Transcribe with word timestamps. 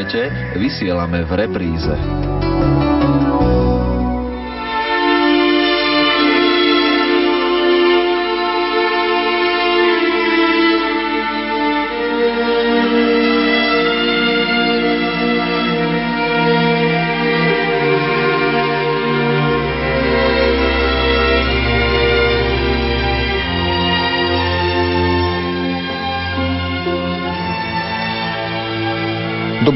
vypočujete, 0.00 0.56
vysielame 0.56 1.24
v 1.28 1.32
repríze. 1.36 2.29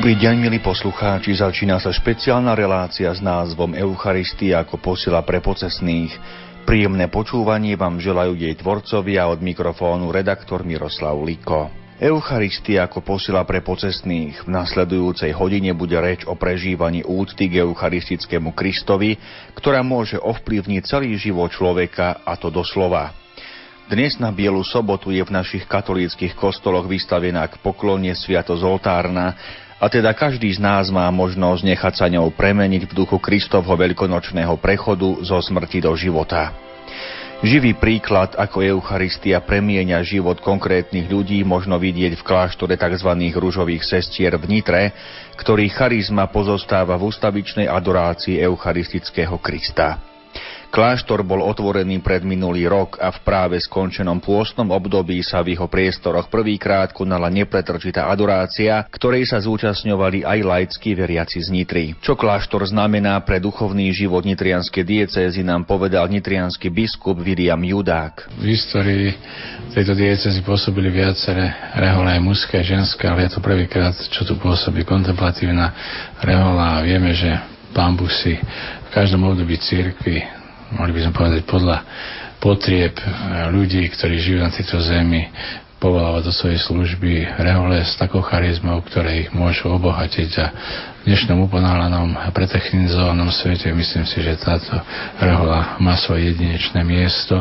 Dobrý 0.05 0.21
deň, 0.21 0.37
milí 0.37 0.61
poslucháči. 0.61 1.33
Začína 1.33 1.81
sa 1.81 1.89
špeciálna 1.89 2.53
relácia 2.53 3.09
s 3.09 3.25
názvom 3.25 3.73
Eucharistia 3.73 4.61
ako 4.61 4.77
posila 4.77 5.25
pre 5.25 5.41
pocesných. 5.41 6.13
Príjemné 6.69 7.09
počúvanie 7.09 7.73
vám 7.73 7.97
želajú 7.97 8.37
jej 8.37 8.53
tvorcovia 8.53 9.25
od 9.33 9.41
mikrofónu 9.41 10.13
redaktor 10.13 10.61
Miroslav 10.61 11.17
Liko. 11.25 11.73
Eucharistia 11.97 12.85
ako 12.85 13.01
posila 13.01 13.49
pre 13.49 13.65
pocestných. 13.65 14.45
V 14.45 14.49
nasledujúcej 14.53 15.33
hodine 15.33 15.73
bude 15.73 15.97
reč 15.97 16.29
o 16.29 16.37
prežívaní 16.37 17.01
úcty 17.01 17.49
k 17.49 17.65
eucharistickému 17.65 18.53
Kristovi, 18.53 19.17
ktorá 19.57 19.81
môže 19.81 20.21
ovplyvniť 20.21 20.85
celý 20.85 21.17
život 21.17 21.49
človeka, 21.49 22.21
a 22.29 22.37
to 22.37 22.53
doslova. 22.53 23.17
Dnes 23.85 24.17
na 24.17 24.33
Bielu 24.33 24.65
sobotu 24.65 25.13
je 25.13 25.21
v 25.21 25.33
našich 25.33 25.65
katolíckých 25.65 26.37
kostoloch 26.37 26.89
vystavená 26.89 27.45
k 27.49 27.61
poklone 27.61 28.13
sviatosť 28.13 28.65
oltárna, 28.65 29.37
a 29.85 29.93
teda 29.93 30.17
každý 30.17 30.49
z 30.49 30.65
nás 30.65 30.89
má 30.89 31.05
možnosť 31.13 31.61
nechať 31.61 31.95
sa 32.01 32.09
ňou 32.09 32.33
premeniť 32.33 32.89
v 32.89 32.97
duchu 33.05 33.21
Kristovho 33.21 33.77
veľkonočného 33.77 34.57
prechodu 34.57 35.21
zo 35.21 35.37
smrti 35.45 35.85
do 35.85 35.93
života. 35.93 36.57
Živý 37.45 37.77
príklad, 37.77 38.33
ako 38.41 38.65
Eucharistia 38.65 39.45
premieňa 39.45 40.01
život 40.01 40.41
konkrétnych 40.41 41.05
ľudí, 41.13 41.45
možno 41.45 41.77
vidieť 41.77 42.17
v 42.17 42.25
kláštore 42.25 42.81
tzv. 42.81 43.11
rúžových 43.37 43.85
sestier 43.85 44.33
v 44.41 44.49
Nitre, 44.49 44.97
ktorý 45.37 45.69
charizma 45.69 46.33
pozostáva 46.33 46.97
v 46.97 47.13
ustavičnej 47.13 47.69
adorácii 47.69 48.41
eucharistického 48.41 49.37
Krista. 49.37 50.14
Kláštor 50.75 51.23
bol 51.23 51.39
otvorený 51.39 52.03
pred 52.03 52.27
minulý 52.27 52.67
rok 52.67 52.99
a 52.99 53.15
v 53.15 53.23
práve 53.23 53.55
skončenom 53.63 54.19
pôstnom 54.19 54.75
období 54.75 55.23
sa 55.23 55.39
v 55.39 55.55
jeho 55.55 55.71
priestoroch 55.71 56.27
prvýkrát 56.27 56.91
konala 56.91 57.31
nepretržitá 57.31 58.11
adorácia, 58.11 58.83
ktorej 58.91 59.31
sa 59.31 59.39
zúčastňovali 59.39 60.27
aj 60.27 60.39
laickí 60.43 60.99
veriaci 60.99 61.47
z 61.47 61.55
Nitry. 61.55 61.95
Čo 62.03 62.19
kláštor 62.19 62.67
znamená 62.67 63.23
pre 63.23 63.39
duchovný 63.39 63.95
život 63.95 64.27
nitrianskej 64.27 64.83
diecézy 64.83 65.47
nám 65.47 65.63
povedal 65.63 66.11
nitrianský 66.11 66.75
biskup 66.75 67.23
Viliam 67.23 67.63
Judák. 67.63 68.35
V 68.35 68.43
histórii 68.51 69.15
tejto 69.79 69.95
diecezy 69.95 70.43
pôsobili 70.43 70.91
viaceré 70.91 71.55
rehole 71.79 72.19
aj 72.19 72.19
mužské, 72.19 72.67
ženské, 72.67 73.07
ale 73.07 73.31
je 73.31 73.39
to 73.39 73.41
prvýkrát, 73.47 73.95
čo 73.95 74.27
tu 74.27 74.35
pôsobí 74.43 74.83
kontemplatívna 74.83 75.71
rehola 76.19 76.83
a 76.83 76.83
vieme, 76.83 77.15
že 77.15 77.31
pán 77.71 77.95
Boh 77.95 78.11
si 78.11 78.35
v 78.43 78.89
každom 78.91 79.23
období 79.23 79.55
církvy 79.63 80.43
mohli 80.73 80.93
by 80.97 81.01
sme 81.05 81.13
povedať 81.13 81.43
podľa 81.45 81.77
potrieb 82.41 82.97
eh, 82.97 83.07
ľudí, 83.53 83.85
ktorí 83.93 84.17
žijú 84.17 84.39
na 84.41 84.49
tejto 84.49 84.81
zemi, 84.81 85.29
povolávať 85.85 86.23
do 86.25 86.33
svojej 86.33 86.61
služby 86.65 87.29
rehole 87.45 87.77
s 87.85 87.93
takou 88.01 88.25
charizmou, 88.25 88.81
ktoré 88.89 89.29
ich 89.29 89.31
môžu 89.37 89.69
obohatiť 89.69 90.31
a 90.41 90.47
v 91.05 91.13
dnešnom 91.13 91.45
uponáhľanom 91.45 92.17
a 92.17 92.33
pretechnizovanom 92.33 93.29
svete. 93.29 93.69
Myslím 93.69 94.09
si, 94.09 94.25
že 94.25 94.41
táto 94.41 94.73
rehola 95.21 95.77
má 95.85 96.01
svoje 96.01 96.33
jedinečné 96.33 96.81
miesto. 96.81 97.37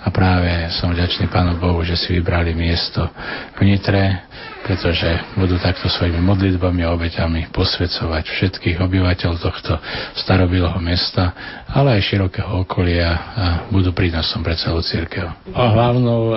A 0.00 0.06
práve 0.14 0.70
som 0.78 0.94
vďačný 0.94 1.26
Pánu 1.34 1.58
Bohu, 1.58 1.82
že 1.82 1.98
si 1.98 2.14
vybrali 2.14 2.54
miesto 2.54 3.10
v 3.58 3.66
Nitre, 3.66 4.22
pretože 4.70 5.34
budú 5.34 5.58
takto 5.58 5.90
svojimi 5.90 6.22
modlitbami 6.22 6.86
a 6.86 6.94
obeťami 6.94 7.50
posvedcovať 7.50 8.22
všetkých 8.22 8.78
obyvateľov 8.78 9.42
tohto 9.42 9.74
starobilého 10.14 10.78
mesta, 10.78 11.34
ale 11.66 11.98
aj 11.98 12.06
širokého 12.06 12.62
okolia 12.62 13.10
a 13.10 13.46
budú 13.74 13.90
prínosom 13.90 14.46
pre 14.46 14.54
celú 14.54 14.78
církev. 14.78 15.26
A 15.58 15.62
hlavnou 15.74 16.22
e, 16.30 16.36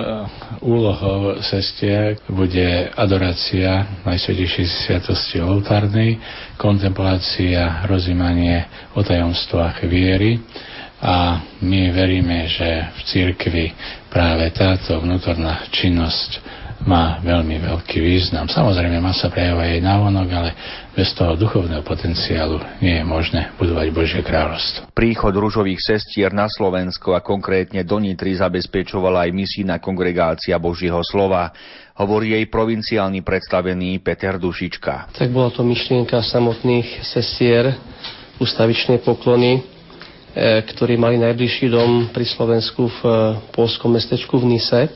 úlohou 0.66 1.38
sestie 1.46 2.18
bude 2.26 2.90
adorácia 2.98 4.02
Najsvetejšej 4.02 4.66
sviatosti 4.82 5.38
oltárnej, 5.38 6.18
kontemplácia, 6.58 7.86
rozímanie 7.86 8.66
o 8.98 9.06
tajomstvách 9.06 9.86
viery, 9.86 10.42
a 11.04 11.36
my 11.60 11.92
veríme, 11.92 12.48
že 12.48 12.88
v 12.96 13.00
církvi 13.12 13.66
práve 14.08 14.48
táto 14.56 14.96
vnútorná 15.04 15.68
činnosť 15.68 16.63
má 16.82 17.22
veľmi 17.22 17.62
veľký 17.62 17.98
význam. 18.02 18.50
Samozrejme, 18.50 18.98
má 18.98 19.14
sa 19.14 19.30
prejavovať 19.30 19.78
aj 19.78 19.86
návonok, 19.86 20.28
ale 20.34 20.50
bez 20.92 21.14
toho 21.14 21.38
duchovného 21.38 21.86
potenciálu 21.86 22.58
nie 22.82 22.98
je 23.00 23.04
možné 23.06 23.54
budovať 23.56 23.86
Božie 23.94 24.22
kráľovstvo. 24.26 24.90
Príchod 24.92 25.32
rúžových 25.32 25.80
sestier 25.80 26.34
na 26.34 26.50
Slovensko 26.50 27.14
a 27.16 27.24
konkrétne 27.24 27.86
do 27.86 27.96
Nitry 28.02 28.36
zabezpečovala 28.36 29.26
aj 29.26 29.30
misijná 29.32 29.78
kongregácia 29.80 30.58
Božieho 30.60 31.00
slova 31.06 31.54
hovorí 31.94 32.34
jej 32.34 32.50
provinciálny 32.50 33.22
predstavený 33.22 34.02
Peter 34.02 34.34
Dušička. 34.34 35.14
Tak 35.14 35.30
bola 35.30 35.54
to 35.54 35.62
myšlienka 35.62 36.18
samotných 36.26 37.06
sestier 37.06 37.78
ustavičnej 38.42 38.98
poklony, 39.06 39.62
e, 39.62 40.62
ktorí 40.74 40.98
mali 40.98 41.22
najbližší 41.22 41.70
dom 41.70 42.10
pri 42.10 42.26
Slovensku 42.26 42.90
v 42.90 43.00
e, 43.06 43.12
polskom 43.54 43.94
mestečku 43.94 44.42
v 44.42 44.58
Nise 44.58 44.90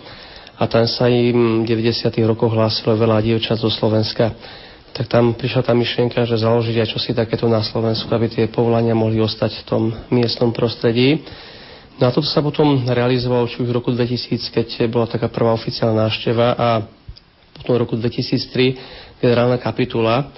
a 0.58 0.66
tam 0.66 0.90
sa 0.90 1.06
im 1.06 1.62
v 1.62 1.70
90. 1.70 2.10
rokoch 2.26 2.50
hlásilo 2.50 2.98
veľa 2.98 3.22
dievčat 3.22 3.62
zo 3.62 3.70
Slovenska. 3.70 4.34
Tak 4.90 5.06
tam 5.06 5.38
prišla 5.38 5.62
tá 5.62 5.70
myšlienka, 5.70 6.26
že 6.26 6.42
založiť 6.42 6.82
aj 6.82 6.88
čosi 6.90 7.14
takéto 7.14 7.46
na 7.46 7.62
Slovensku, 7.62 8.10
aby 8.10 8.26
tie 8.26 8.50
povolania 8.50 8.98
mohli 8.98 9.22
ostať 9.22 9.62
v 9.62 9.64
tom 9.64 9.82
miestnom 10.10 10.50
prostredí. 10.50 11.22
No 12.02 12.10
a 12.10 12.14
toto 12.14 12.26
sa 12.26 12.42
potom 12.42 12.82
realizovalo 12.82 13.46
či 13.46 13.62
už 13.62 13.70
v 13.70 13.76
roku 13.78 13.94
2000, 13.94 14.50
keď 14.50 14.68
bola 14.90 15.06
taká 15.06 15.30
prvá 15.30 15.54
oficiálna 15.54 16.10
návšteva 16.10 16.58
a 16.58 16.68
potom 17.54 17.78
v 17.78 17.82
roku 17.86 17.94
2003 17.94 19.22
generálna 19.22 19.62
kapitula 19.62 20.30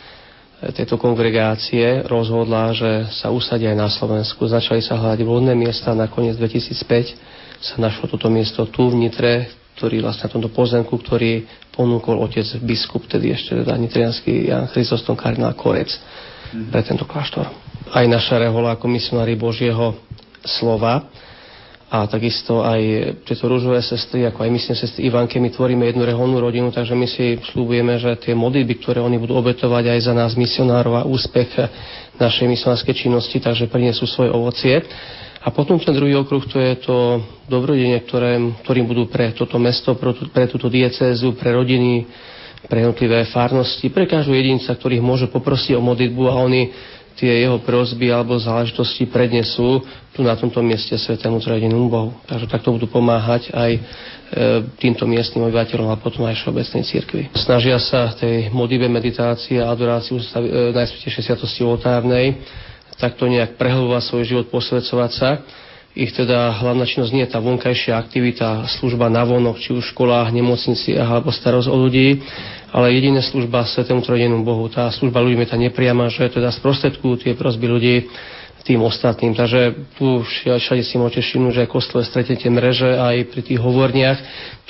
tejto 0.61 1.01
kongregácie 1.01 2.05
rozhodla, 2.05 2.77
že 2.77 3.09
sa 3.17 3.33
usadí 3.33 3.65
aj 3.65 3.77
na 3.81 3.89
Slovensku. 3.89 4.45
Začali 4.45 4.85
sa 4.85 5.01
hľadať 5.01 5.25
vhodné 5.25 5.57
miesta. 5.57 5.97
Nakoniec 5.97 6.37
2005 6.37 7.17
sa 7.65 7.75
našlo 7.81 8.13
toto 8.13 8.29
miesto 8.29 8.69
tu 8.69 8.93
v 8.93 9.01
Nitre, 9.01 9.60
ktorý 9.81 10.05
vlastne 10.05 10.29
na 10.29 10.33
tomto 10.37 10.53
pozemku, 10.53 10.93
ktorý 10.93 11.49
ponúkol 11.73 12.21
otec 12.21 12.45
biskup, 12.61 13.09
tedy 13.09 13.33
ešte 13.33 13.65
teda 13.65 13.73
nitrianský 13.81 14.53
Jan 14.53 14.69
Chrysostom 14.69 15.17
kardinál 15.17 15.57
Korec 15.57 15.89
mm-hmm. 15.89 16.69
pre 16.69 16.85
tento 16.85 17.09
kláštor. 17.09 17.49
Aj 17.89 18.05
naša 18.05 18.37
rehola 18.37 18.77
ako 18.77 18.85
misionári 18.93 19.41
Božieho 19.41 19.97
slova 20.45 21.09
a 21.91 22.07
takisto 22.07 22.61
aj 22.61 22.79
tieto 23.25 23.49
rúžové 23.49 23.81
sestry, 23.81 24.29
ako 24.29 24.47
aj 24.47 24.51
myslím 24.53 24.77
sestry 24.77 25.09
Ivanke, 25.09 25.43
my 25.43 25.51
tvoríme 25.51 25.89
jednu 25.89 26.07
reholnú 26.07 26.39
rodinu, 26.39 26.71
takže 26.71 26.95
my 26.95 27.09
si 27.09 27.41
slúbujeme, 27.51 27.99
že 27.99 28.15
tie 28.21 28.37
modlitby, 28.37 28.79
ktoré 28.79 29.01
oni 29.03 29.17
budú 29.17 29.35
obetovať 29.41 29.97
aj 29.97 30.01
za 30.07 30.15
nás 30.15 30.39
misionárov 30.39 31.03
a 31.03 31.09
úspech 31.09 31.51
našej 32.21 32.47
misionárskej 32.47 32.95
činnosti, 32.95 33.41
takže 33.41 33.67
prinesú 33.67 34.07
svoje 34.07 34.31
ovocie. 34.31 34.85
A 35.41 35.49
potom 35.49 35.81
ten 35.81 35.97
druhý 35.97 36.21
okruh, 36.21 36.45
to 36.45 36.61
je 36.61 36.75
to 36.85 36.97
dobrodenie, 37.49 37.97
ktoré, 38.05 38.37
ktorým 38.61 38.85
budú 38.85 39.09
pre 39.09 39.33
toto 39.33 39.57
mesto, 39.57 39.97
pre, 39.97 40.13
pre 40.29 40.45
túto 40.45 40.69
diecézu, 40.69 41.33
pre 41.33 41.57
rodiny, 41.57 42.05
pre 42.69 42.85
jednotlivé 42.85 43.25
farnosti, 43.33 43.89
pre 43.89 44.05
každú 44.05 44.37
jedinca, 44.37 44.77
ktorých 44.77 45.01
môže 45.01 45.33
poprosiť 45.33 45.81
o 45.81 45.83
modlitbu 45.83 46.23
a 46.29 46.35
oni 46.45 46.63
tie 47.17 47.45
jeho 47.45 47.61
prosby 47.61 48.09
alebo 48.09 48.41
záležitosti 48.41 49.05
prednesú 49.05 49.85
tu 50.17 50.21
na 50.25 50.33
tomto 50.37 50.65
mieste 50.65 50.97
Svetému 50.97 51.37
Zradenému 51.41 51.89
Bohu. 51.89 52.17
Takže 52.25 52.49
takto 52.49 52.73
budú 52.73 52.89
pomáhať 52.89 53.53
aj 53.53 53.71
e, 53.77 53.81
týmto 54.81 55.05
miestnym 55.05 55.45
obyvateľom 55.49 55.93
a 55.93 56.01
potom 56.01 56.25
aj 56.25 56.41
všeobecnej 56.41 56.83
cirkvi. 56.85 57.23
Snažia 57.37 57.77
sa 57.77 58.09
tej 58.17 58.49
modlibe, 58.53 58.89
meditácie 58.89 59.61
a 59.61 59.69
adoráciu 59.69 60.17
e, 60.17 60.25
Najsvetejšej 60.73 61.25
sviatosti 61.29 61.61
oltárnej 61.61 62.41
takto 63.01 63.25
nejak 63.27 63.57
prehlbovať 63.57 64.03
svoj 64.05 64.25
život, 64.29 64.47
posvedcovať 64.53 65.11
sa. 65.11 65.31
Ich 65.91 66.15
teda 66.15 66.55
hlavná 66.63 66.87
činnosť 66.87 67.11
nie 67.11 67.27
je 67.27 67.35
tá 67.35 67.43
vonkajšia 67.43 67.99
aktivita, 67.99 68.63
služba 68.79 69.11
na 69.11 69.27
vonok, 69.27 69.59
či 69.59 69.75
už 69.75 69.91
v 69.91 69.91
školách, 69.91 70.31
nemocniciach 70.31 71.03
alebo 71.03 71.35
starosť 71.35 71.67
o 71.67 71.75
ľudí, 71.75 72.23
ale 72.71 72.95
jediná 72.95 73.19
služba 73.19 73.67
Svetému 73.67 73.99
Trojenému 74.07 74.47
Bohu. 74.47 74.71
Tá 74.71 74.87
služba 74.95 75.19
ľuďom 75.19 75.43
je 75.43 75.51
tá 75.51 75.59
nepriama, 75.59 76.07
že 76.07 76.31
teda 76.31 76.55
sprostredkujú 76.55 77.27
tie 77.27 77.33
prosby 77.35 77.67
ľudí 77.67 77.97
tým 78.65 78.81
ostatným. 78.85 79.33
Takže 79.33 79.61
tu 79.97 80.21
všade 80.25 80.85
si 80.85 81.01
môžete 81.01 81.25
všimnúť, 81.25 81.53
že 81.57 81.63
aj 81.65 81.71
kostole 81.73 82.05
stretnete 82.05 82.47
mreže 82.53 82.97
aj 82.97 83.17
pri 83.33 83.41
tých 83.41 83.61
hovorniach, 83.61 84.19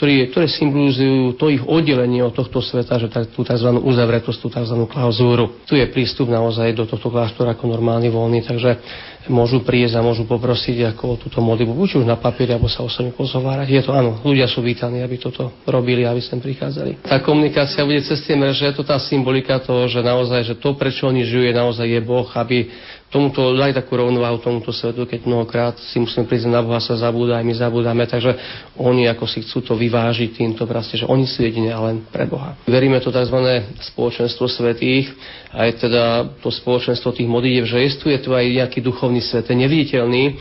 ktoré, 0.00 0.32
ktoré 0.32 0.46
symbolizujú 0.48 1.36
to 1.36 1.52
ich 1.52 1.60
oddelenie 1.60 2.24
od 2.24 2.32
tohto 2.32 2.64
sveta, 2.64 2.96
že 2.96 3.12
tak, 3.12 3.36
tú 3.36 3.44
tzv. 3.44 3.68
uzavretosť, 3.76 4.38
tú 4.40 4.48
tzv. 4.48 4.76
klauzúru. 4.88 5.60
Tu 5.68 5.76
je 5.76 5.86
prístup 5.92 6.32
naozaj 6.32 6.72
do 6.72 6.88
tohto 6.88 7.12
kláštora 7.12 7.52
ako 7.52 7.68
normálny 7.68 8.08
voľný, 8.08 8.40
takže 8.40 8.80
môžu 9.28 9.60
prísť 9.60 10.00
a 10.00 10.06
môžu 10.06 10.24
poprosiť 10.24 10.96
ako 10.96 11.04
o 11.04 11.16
túto 11.20 11.44
modlitbu, 11.44 11.76
buď 11.76 12.00
už 12.00 12.08
na 12.08 12.16
papieri, 12.16 12.56
alebo 12.56 12.72
sa 12.72 12.80
osobne 12.80 13.12
pozovárať. 13.12 13.68
Je 13.68 13.82
to 13.84 13.92
áno, 13.92 14.24
ľudia 14.24 14.48
sú 14.48 14.64
vítaní, 14.64 15.04
aby 15.04 15.20
toto 15.20 15.60
robili, 15.68 16.08
aby 16.08 16.24
sem 16.24 16.40
prichádzali. 16.40 17.04
Tá 17.04 17.20
komunikácia 17.20 17.84
bude 17.84 18.00
cez 18.00 18.24
tie 18.24 18.40
mreže, 18.40 18.72
je 18.72 18.74
to 18.80 18.84
tá 18.88 18.96
symbolika 18.96 19.60
toho, 19.60 19.84
že 19.84 20.00
naozaj, 20.00 20.40
že 20.48 20.54
to, 20.56 20.72
prečo 20.72 21.04
oni 21.12 21.28
žijú, 21.28 21.44
je 21.44 21.52
naozaj 21.52 21.84
je 21.84 22.00
Boh, 22.00 22.28
aby 22.32 22.72
tomuto 23.10 23.58
daj 23.58 23.74
takú 23.74 23.98
rovnováhu 23.98 24.38
tomuto 24.38 24.70
svetu, 24.70 25.02
keď 25.02 25.26
mnohokrát 25.26 25.74
si 25.76 25.98
musíme 25.98 26.30
prísť 26.30 26.46
na 26.46 26.62
Boha 26.62 26.78
sa 26.78 26.94
zabúda, 26.94 27.42
aj 27.42 27.44
my 27.44 27.54
zabúdame, 27.58 28.06
takže 28.06 28.38
oni 28.78 29.10
ako 29.10 29.26
si 29.26 29.42
chcú 29.42 29.66
to 29.66 29.74
vyvážiť 29.74 30.38
týmto 30.38 30.62
proste, 30.64 31.02
že 31.02 31.10
oni 31.10 31.26
sú 31.26 31.42
jedine 31.42 31.74
len 31.74 32.06
pre 32.06 32.30
Boha. 32.30 32.54
Veríme 32.70 33.02
to 33.02 33.10
tzv. 33.10 33.66
spoločenstvo 33.92 34.46
svetých, 34.46 35.10
aj 35.50 35.68
teda 35.82 36.04
to 36.38 36.54
spoločenstvo 36.54 37.10
tých 37.10 37.26
modlitev, 37.26 37.66
že 37.66 37.78
je 37.82 38.18
tu 38.22 38.30
aj 38.30 38.46
nejaký 38.46 38.78
duchovný 38.78 39.18
svet, 39.18 39.50
neviditeľný, 39.50 40.38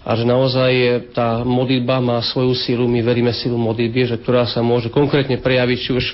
a 0.00 0.16
že 0.16 0.24
naozaj 0.24 0.72
tá 1.12 1.44
modlitba 1.44 2.00
má 2.00 2.18
svoju 2.24 2.56
sílu, 2.56 2.88
my 2.88 3.04
veríme 3.04 3.36
silu 3.36 3.60
modlitby, 3.60 4.08
že 4.08 4.16
ktorá 4.16 4.48
sa 4.48 4.64
môže 4.64 4.88
konkrétne 4.88 5.36
prejaviť, 5.36 5.78
či 5.78 5.90
už 5.92 6.04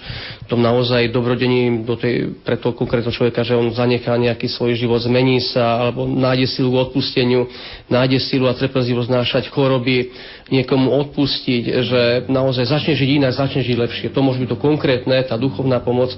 tom 0.50 0.62
naozaj 0.62 1.10
dobrodení 1.10 1.86
do 1.86 1.94
tej, 1.94 2.34
pre 2.42 2.58
toho 2.58 2.74
konkrétneho 2.74 3.14
človeka, 3.14 3.46
že 3.46 3.54
on 3.54 3.70
zanechá 3.70 4.14
nejaký 4.18 4.50
svoj 4.50 4.74
život, 4.74 5.02
zmení 5.02 5.38
sa, 5.38 5.86
alebo 5.86 6.06
nájde 6.06 6.46
silu 6.50 6.74
k 6.74 6.82
odpusteniu, 6.86 7.46
nájde 7.86 8.18
silu 8.22 8.50
a 8.50 8.54
trpezlivosť 8.54 9.10
znášať 9.10 9.44
choroby, 9.50 10.10
niekomu 10.46 10.94
odpustiť, 10.94 11.64
že 11.82 12.02
naozaj 12.30 12.70
začne 12.70 12.94
žiť 12.94 13.10
inak, 13.18 13.34
začne 13.34 13.66
žiť 13.66 13.76
lepšie. 13.82 14.06
To 14.14 14.22
môže 14.22 14.38
byť 14.38 14.50
to 14.54 14.58
konkrétne, 14.62 15.18
tá 15.26 15.34
duchovná 15.34 15.82
pomoc, 15.82 16.14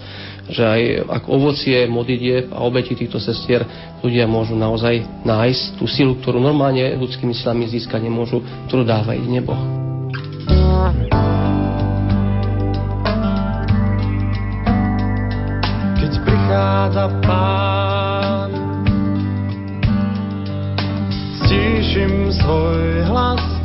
že 0.52 0.62
aj 0.64 0.82
ako 1.08 1.28
ovocie 1.32 1.88
modlitieb 1.88 2.52
a 2.52 2.60
obeti 2.64 2.92
týchto 2.92 3.16
sestier 3.16 3.64
ľudia 4.04 4.28
môžu 4.28 4.52
naozaj 4.52 5.24
nájsť 5.24 5.80
tú 5.80 5.88
silu, 5.88 6.20
ktorú 6.20 6.44
normálne 6.44 6.92
ľudskými 7.00 7.32
silami 7.32 7.72
získať 7.72 8.04
nemôžu, 8.04 8.44
ktorú 8.68 8.84
dáva 8.84 9.16
jedine 9.16 9.40
Boh. 9.40 9.60
Keď 15.96 16.12
prichádza 16.20 17.04
pán, 17.24 18.52
stíšim 21.48 22.28
svoj 22.36 23.08
hlas, 23.08 23.57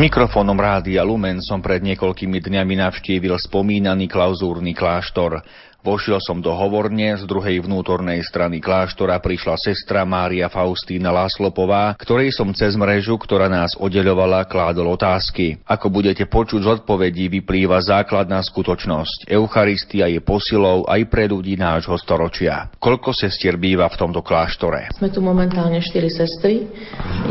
mikrofónom 0.00 0.56
Rádia 0.56 1.04
Lumen 1.04 1.44
som 1.44 1.60
pred 1.60 1.84
niekoľkými 1.84 2.40
dňami 2.40 2.72
navštívil 2.80 3.36
spomínaný 3.36 4.08
klauzúrny 4.08 4.72
kláštor. 4.72 5.44
Vošiel 5.84 6.20
som 6.24 6.40
do 6.40 6.52
hovorne, 6.56 7.16
z 7.20 7.24
druhej 7.28 7.60
vnútornej 7.64 8.20
strany 8.24 8.64
kláštora 8.64 9.20
prišla 9.20 9.60
sestra 9.60 10.08
Mária 10.08 10.48
Faustína 10.48 11.12
Láslopová, 11.12 11.96
ktorej 12.00 12.32
som 12.32 12.52
cez 12.56 12.80
mrežu, 12.80 13.16
ktorá 13.20 13.52
nás 13.52 13.76
oddeľovala, 13.76 14.48
kládol 14.48 14.96
otázky. 14.96 15.60
Ako 15.68 15.92
budete 15.92 16.24
počuť 16.28 16.64
z 16.64 16.68
odpovedí, 16.80 17.28
vyplýva 17.28 17.80
základná 17.84 18.40
skutočnosť. 18.40 19.28
Eucharistia 19.28 20.08
je 20.08 20.20
posilou 20.24 20.88
aj 20.88 21.00
pre 21.12 21.28
ľudí 21.28 21.60
nášho 21.60 21.96
storočia. 22.00 22.72
Koľko 22.80 23.12
sestier 23.12 23.60
býva 23.60 23.88
v 23.92 24.00
tomto 24.00 24.24
kláštore? 24.24 24.96
Sme 24.96 25.12
tu 25.12 25.20
momentálne 25.20 25.80
4 25.80 25.92
sestry, 26.08 26.68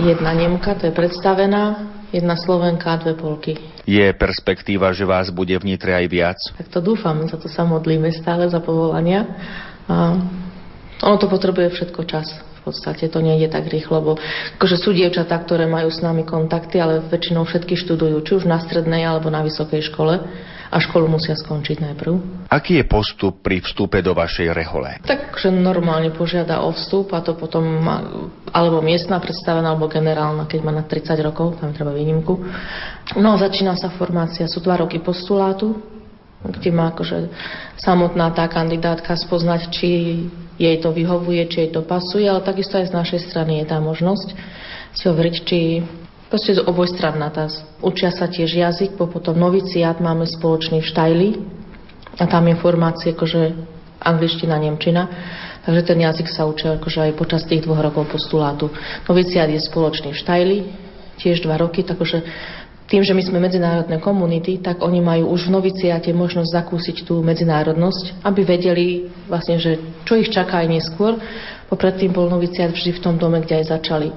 jedna 0.05 0.33
Nemka, 0.37 0.73
to 0.77 0.89
je 0.89 0.93
predstavená, 0.93 1.97
jedna 2.09 2.35
Slovenka 2.37 2.93
a 2.93 2.99
dve 3.01 3.13
Polky. 3.13 3.57
Je 3.85 4.05
perspektíva, 4.13 4.93
že 4.93 5.05
vás 5.05 5.29
bude 5.33 5.53
v 5.57 5.73
Nitre 5.73 5.93
aj 5.93 6.05
viac? 6.09 6.39
Tak 6.57 6.69
to 6.69 6.79
dúfam, 6.81 7.25
za 7.29 7.37
to 7.37 7.49
sa 7.49 7.65
modlíme 7.65 8.09
stále 8.13 8.49
za 8.49 8.61
povolania. 8.61 9.25
A 9.89 10.17
ono 11.01 11.17
to 11.17 11.31
potrebuje 11.31 11.73
všetko 11.73 12.01
čas. 12.05 12.29
V 12.59 12.75
podstate 12.75 13.07
to 13.07 13.23
nejde 13.23 13.49
tak 13.49 13.71
rýchlo, 13.71 14.03
lebo 14.03 14.11
akože 14.59 14.77
sú 14.77 14.91
dievčatá, 14.91 15.39
ktoré 15.39 15.63
majú 15.65 15.87
s 15.87 16.03
nami 16.03 16.27
kontakty, 16.27 16.77
ale 16.77 17.01
väčšinou 17.07 17.47
všetky 17.47 17.79
študujú, 17.79 18.19
či 18.21 18.31
už 18.35 18.45
na 18.45 18.59
strednej 18.59 19.07
alebo 19.07 19.31
na 19.31 19.41
vysokej 19.41 19.89
škole 19.89 20.19
a 20.69 20.77
školu 20.77 21.09
musia 21.09 21.33
skončiť 21.33 21.81
najprv. 21.81 22.13
Aký 22.53 22.77
je 22.77 22.85
postup 22.85 23.41
pri 23.41 23.65
vstupe 23.65 24.05
do 24.05 24.13
vašej 24.13 24.53
rehole? 24.53 25.01
Takže 25.01 25.49
normálne 25.49 26.13
požiada 26.13 26.61
o 26.61 26.69
vstup 26.69 27.09
a 27.17 27.25
to 27.25 27.33
potom 27.33 27.65
má, 27.65 28.05
alebo 28.53 28.85
miestna 28.85 29.17
predstavená, 29.17 29.73
alebo 29.73 29.89
generálna, 29.89 30.45
keď 30.45 30.59
má 30.61 30.71
na 30.71 30.85
30 30.85 31.17
rokov, 31.25 31.57
tam 31.57 31.73
treba 31.73 31.89
výnimku. 31.89 32.37
No 33.17 33.33
začína 33.41 33.73
sa 33.73 33.89
formácia, 33.89 34.45
sú 34.45 34.61
dva 34.61 34.77
roky 34.77 35.01
postulátu, 35.01 35.73
kde 36.45 36.69
má 36.71 36.93
akože 36.93 37.33
samotná 37.75 38.31
tá 38.31 38.45
kandidátka 38.47 39.11
spoznať, 39.17 39.73
či 39.73 39.89
jej 40.55 40.77
to 40.79 40.93
vyhovuje, 40.93 41.49
či 41.49 41.67
jej 41.67 41.71
to 41.73 41.81
pasuje, 41.83 42.29
ale 42.29 42.45
takisto 42.45 42.77
aj 42.77 42.91
z 42.91 42.95
našej 42.95 43.19
strany 43.31 43.63
je 43.63 43.65
tá 43.67 43.81
možnosť 43.81 44.37
si 44.93 45.05
overiť, 45.05 45.35
či 45.45 45.59
Proste 46.29 46.61
obojstranná 46.61 47.33
tá. 47.33 47.49
Učia 47.81 48.13
sa 48.13 48.29
tiež 48.29 48.53
jazyk, 48.53 49.01
po 49.01 49.09
potom 49.09 49.33
noviciát 49.33 49.97
máme 49.97 50.29
spoločný 50.29 50.85
v 50.85 50.89
Štajli 50.93 51.29
a 52.21 52.29
tam 52.29 52.45
informácie 52.45 53.17
akože 53.17 53.57
angličtina, 53.97 54.61
nemčina. 54.61 55.09
Takže 55.65 55.81
ten 55.89 55.97
jazyk 55.97 56.29
sa 56.29 56.45
učia 56.45 56.77
akože 56.77 57.09
aj 57.09 57.17
počas 57.17 57.49
tých 57.49 57.65
dvoch 57.65 57.81
rokov 57.81 58.13
postulátu. 58.13 58.69
Noviciát 59.09 59.49
je 59.49 59.57
spoločný 59.57 60.13
v 60.13 60.21
Štajli, 60.21 60.57
tiež 61.17 61.41
dva 61.41 61.57
roky, 61.57 61.81
takže 61.81 62.21
tým, 62.89 63.01
že 63.01 63.13
my 63.17 63.21
sme 63.25 63.41
medzinárodné 63.41 63.97
komunity, 63.97 64.61
tak 64.61 64.85
oni 64.85 65.01
majú 65.01 65.33
už 65.33 65.49
v 65.49 65.61
noviciáte 65.61 66.13
možnosť 66.13 66.49
zakúsiť 66.49 67.09
tú 67.09 67.25
medzinárodnosť, 67.25 68.21
aby 68.25 68.41
vedeli 68.45 68.85
vlastne, 69.25 69.57
že 69.57 69.81
čo 70.05 70.13
ich 70.13 70.29
čaká 70.29 70.61
aj 70.61 70.77
neskôr. 70.77 71.17
Popredtým 71.69 72.13
bol 72.13 72.29
noviciát 72.29 72.69
vždy 72.69 72.97
v 72.97 73.01
tom 73.01 73.17
dome, 73.17 73.41
kde 73.45 73.61
aj 73.61 73.77
začali. 73.77 74.09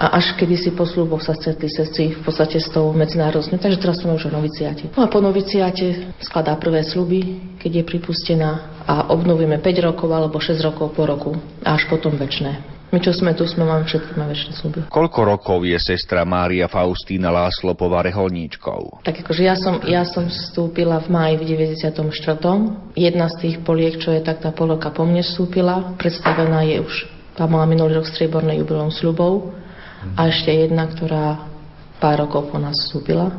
A 0.00 0.16
až 0.16 0.32
kedy 0.40 0.56
si 0.56 0.70
po 0.72 0.88
sluboch 0.88 1.20
sa 1.20 1.36
stretli 1.36 1.68
sestry 1.68 2.16
v 2.16 2.24
podstate 2.24 2.56
s 2.56 2.72
tou 2.72 2.88
medzinárodnou. 2.96 3.60
Takže 3.60 3.76
teraz 3.76 4.00
sme 4.00 4.16
už 4.16 4.32
o 4.32 4.34
noviciáte. 4.34 4.88
No 4.96 5.04
a 5.04 5.12
po 5.12 5.20
noviciáte 5.20 6.16
skladá 6.24 6.56
prvé 6.56 6.80
sluby, 6.80 7.36
keď 7.60 7.84
je 7.84 7.84
pripustená 7.84 8.80
a 8.88 9.12
obnovíme 9.12 9.60
5 9.60 9.86
rokov 9.92 10.08
alebo 10.08 10.40
6 10.40 10.56
rokov 10.64 10.96
po 10.96 11.04
roku 11.04 11.36
a 11.60 11.76
až 11.76 11.84
potom 11.92 12.16
väčšie. 12.16 12.80
My, 12.90 12.98
čo 12.98 13.14
sme 13.14 13.38
tu, 13.38 13.46
sme 13.46 13.62
máme 13.62 13.86
všetky 13.86 14.18
máme 14.18 14.34
väčšie 14.34 14.52
sluby. 14.56 14.78
Koľko 14.90 15.20
rokov 15.22 15.62
je 15.62 15.78
sestra 15.78 16.26
Mária 16.26 16.66
Faustína 16.66 17.30
Láslopová 17.30 18.02
reholníčkou? 18.02 19.06
Tak 19.06 19.22
akože 19.22 19.42
ja 19.46 19.54
som, 19.54 19.78
ja 19.86 20.02
som 20.02 20.26
vstúpila 20.26 20.98
v 20.98 21.08
máji 21.12 21.34
v 21.38 21.70
94. 21.70 21.94
Jedna 22.98 23.30
z 23.30 23.34
tých 23.38 23.56
poliek, 23.62 24.02
čo 24.02 24.10
je 24.10 24.24
tak 24.26 24.42
tá 24.42 24.50
poloka 24.50 24.90
po 24.90 25.06
mne 25.06 25.22
vstúpila, 25.22 25.94
predstavená 26.02 26.66
je 26.66 26.82
už, 26.82 26.94
tá 27.38 27.46
mala 27.46 27.70
minulý 27.70 28.02
rok 28.02 28.10
strieborné 28.10 28.58
jubileum 28.58 28.90
slubov 28.90 29.60
a 30.16 30.20
ešte 30.28 30.50
jedna, 30.52 30.88
ktorá 30.88 31.50
pár 32.00 32.24
rokov 32.24 32.48
po 32.48 32.58
nás 32.58 32.76
vstúpila. 32.88 33.32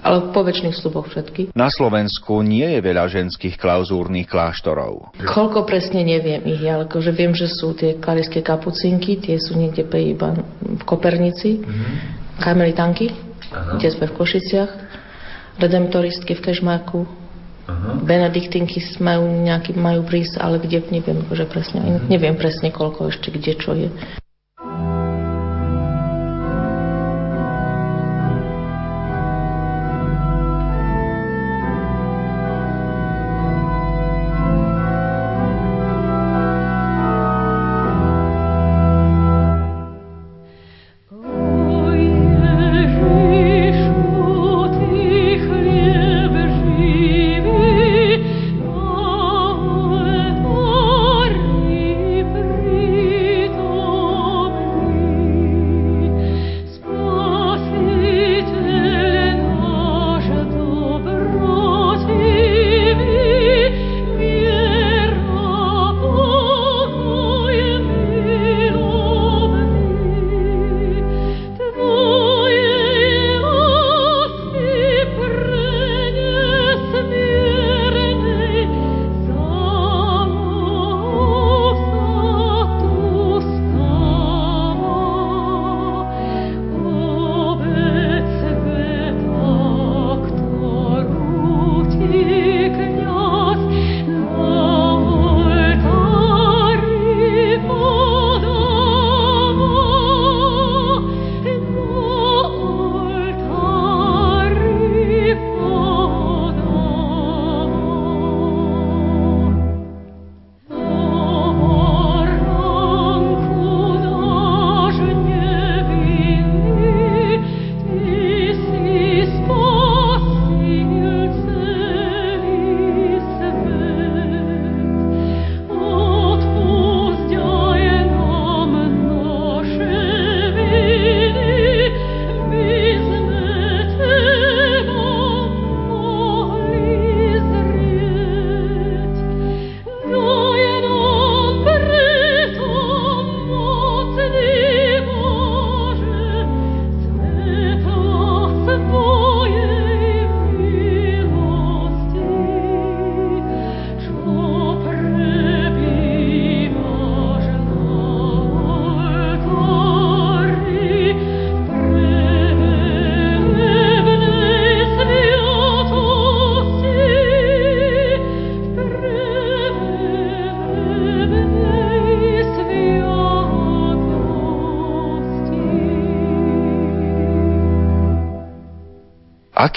Ale 0.00 0.32
po 0.32 0.40
väčšných 0.40 0.72
sluboch 0.72 1.12
všetky. 1.12 1.52
Na 1.52 1.68
Slovensku 1.68 2.40
nie 2.40 2.64
je 2.64 2.80
veľa 2.80 3.12
ženských 3.12 3.60
klauzúrnych 3.60 4.24
kláštorov. 4.24 5.12
Koľko 5.20 5.68
presne 5.68 6.00
neviem 6.00 6.40
ich, 6.48 6.64
ale 6.64 6.88
akože 6.88 7.12
viem, 7.12 7.36
že 7.36 7.44
sú 7.52 7.76
tie 7.76 8.00
klarické 8.00 8.40
kapucinky, 8.40 9.20
tie 9.20 9.36
sú 9.36 9.52
niekde 9.52 9.84
pre 9.84 10.16
iba 10.16 10.32
v 10.64 10.82
Kopernici, 10.88 11.60
mm-hmm. 11.60 12.40
Karmelitanky, 12.40 13.12
kde 13.52 13.88
sme 13.92 14.08
v 14.08 14.16
Košiciach, 14.16 14.70
Redemptoristky 15.60 16.40
v 16.40 16.44
Kežmarku, 16.48 17.04
Aha. 17.68 18.00
Benediktinky 18.00 18.80
majú 18.96 19.28
nejaký, 19.44 19.76
majú 19.76 20.08
prísť, 20.08 20.40
ale 20.40 20.56
kde, 20.56 20.88
neviem 20.88 21.20
akože 21.28 21.44
presne, 21.52 21.84
mm-hmm. 21.84 22.08
neviem 22.08 22.34
presne 22.40 22.72
koľko 22.72 23.12
ešte, 23.12 23.28
kde 23.28 23.52
čo 23.60 23.76
je. 23.76 23.92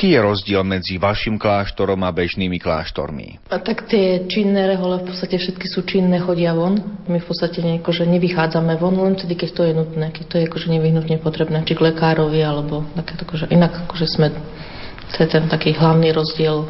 Aký 0.06 0.14
je 0.14 0.22
rozdiel 0.22 0.62
medzi 0.62 1.02
vašim 1.02 1.42
kláštorom 1.42 1.98
a 2.06 2.14
bežnými 2.14 2.62
kláštormi? 2.62 3.42
A 3.50 3.58
tak 3.58 3.90
tie 3.90 4.22
činné 4.30 4.70
rehole 4.70 5.02
v 5.02 5.10
podstate 5.10 5.42
všetky 5.42 5.66
sú 5.66 5.82
činné, 5.82 6.22
chodia 6.22 6.54
von. 6.54 6.78
My 7.10 7.18
v 7.18 7.26
podstate 7.26 7.66
nejako, 7.66 7.90
že 7.90 8.06
nevychádzame 8.14 8.78
von, 8.78 9.02
len 9.02 9.18
vtedy, 9.18 9.34
keď 9.34 9.50
to 9.58 9.62
je 9.66 9.74
nutné, 9.74 10.14
keď 10.14 10.26
to 10.30 10.36
je 10.38 10.44
akože 10.46 10.68
nevyhnutne 10.78 11.18
potrebné, 11.18 11.66
či 11.66 11.74
k 11.74 11.90
lekárovi, 11.90 12.38
alebo 12.38 12.86
takéto, 12.94 13.26
akože 13.26 13.50
inak 13.50 13.90
akože 13.90 14.06
sme, 14.06 14.30
to 15.10 15.26
je 15.26 15.26
ten 15.26 15.50
taký 15.50 15.74
hlavný 15.74 16.14
rozdiel 16.14 16.70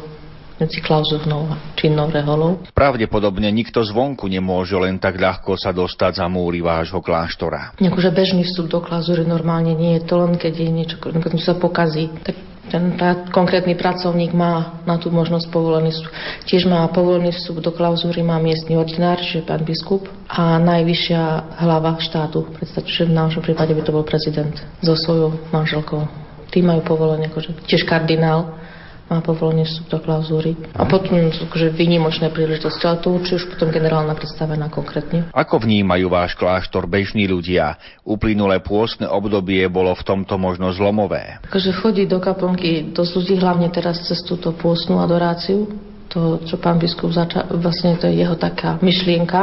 medzi 0.56 0.80
klauzurnou 0.80 1.52
a 1.52 1.60
činnou 1.76 2.08
reholou. 2.08 2.64
Pravdepodobne 2.72 3.52
nikto 3.52 3.84
zvonku 3.84 4.32
nemôže 4.32 4.80
len 4.80 4.96
tak 4.96 5.20
ľahko 5.20 5.60
sa 5.60 5.76
dostať 5.76 6.24
za 6.24 6.26
múry 6.32 6.64
vášho 6.64 7.04
kláštora. 7.04 7.76
Akože 7.76 8.16
bežný 8.16 8.48
vstup 8.48 8.72
do 8.72 8.80
klauzury 8.80 9.28
normálne 9.28 9.76
nie 9.76 10.00
je 10.00 10.08
to 10.08 10.24
len, 10.24 10.40
keď 10.40 10.52
je 10.56 10.70
niečo, 10.72 10.96
keď 10.96 11.36
sa 11.36 11.52
pokazí. 11.52 12.08
Tak 12.24 12.45
ten 12.66 12.98
konkrétny 13.30 13.78
pracovník 13.78 14.34
má 14.34 14.82
na 14.82 14.98
tú 14.98 15.14
možnosť 15.14 15.46
povolený 15.54 15.94
vstup. 15.94 16.10
Tiež 16.50 16.66
má 16.66 16.82
povolený 16.90 17.30
vstup 17.30 17.62
do 17.62 17.70
klauzúry, 17.70 18.26
má 18.26 18.42
miestny 18.42 18.74
ordinár, 18.74 19.22
čiže 19.22 19.46
pán 19.46 19.62
biskup 19.62 20.10
a 20.26 20.58
najvyššia 20.58 21.22
hlava 21.62 21.94
štátu. 22.02 22.50
Predstavte, 22.58 22.90
že 22.90 23.06
v 23.06 23.14
našom 23.14 23.42
prípade 23.46 23.70
by 23.70 23.82
to 23.86 23.94
bol 23.94 24.02
prezident 24.02 24.54
so 24.82 24.98
svojou 24.98 25.38
manželkou. 25.54 26.04
Tí 26.50 26.62
majú 26.62 26.82
povolenie, 26.82 27.30
akože 27.30 27.66
tiež 27.66 27.86
kardinál 27.86 28.58
má 29.06 29.22
povolenie 29.22 29.62
vstup 29.62 29.86
do 29.86 29.98
klauzúry. 30.02 30.58
A 30.74 30.82
potom 30.82 31.30
akože 31.30 31.70
výnimočné 31.70 32.34
príležitosti, 32.34 32.82
ale 32.90 32.98
to 32.98 33.14
určite 33.14 33.38
už 33.38 33.46
potom 33.54 33.70
generálna 33.70 34.18
predstavená 34.18 34.66
konkrétne. 34.66 35.30
Ako 35.30 35.62
vnímajú 35.62 36.10
váš 36.10 36.34
kláštor 36.34 36.90
bežní 36.90 37.30
ľudia? 37.30 37.78
Uplynulé 38.02 38.58
pôstne 38.58 39.06
obdobie 39.06 39.62
bolo 39.70 39.94
v 39.94 40.02
tomto 40.02 40.34
možno 40.38 40.74
zlomové. 40.74 41.38
Akože 41.46 41.70
chodí 41.78 42.04
do 42.10 42.18
kaplnky 42.18 42.90
dosť 42.90 43.12
ľudí, 43.14 43.34
hlavne 43.38 43.68
teraz 43.70 44.02
cez 44.02 44.26
túto 44.26 44.50
pôstnu 44.50 44.98
adoráciu. 44.98 45.70
To, 46.14 46.38
čo 46.46 46.58
pán 46.62 46.78
biskup 46.78 47.10
začal, 47.10 47.50
vlastne 47.58 47.98
to 47.98 48.06
je 48.06 48.22
jeho 48.22 48.38
taká 48.38 48.78
myšlienka, 48.78 49.40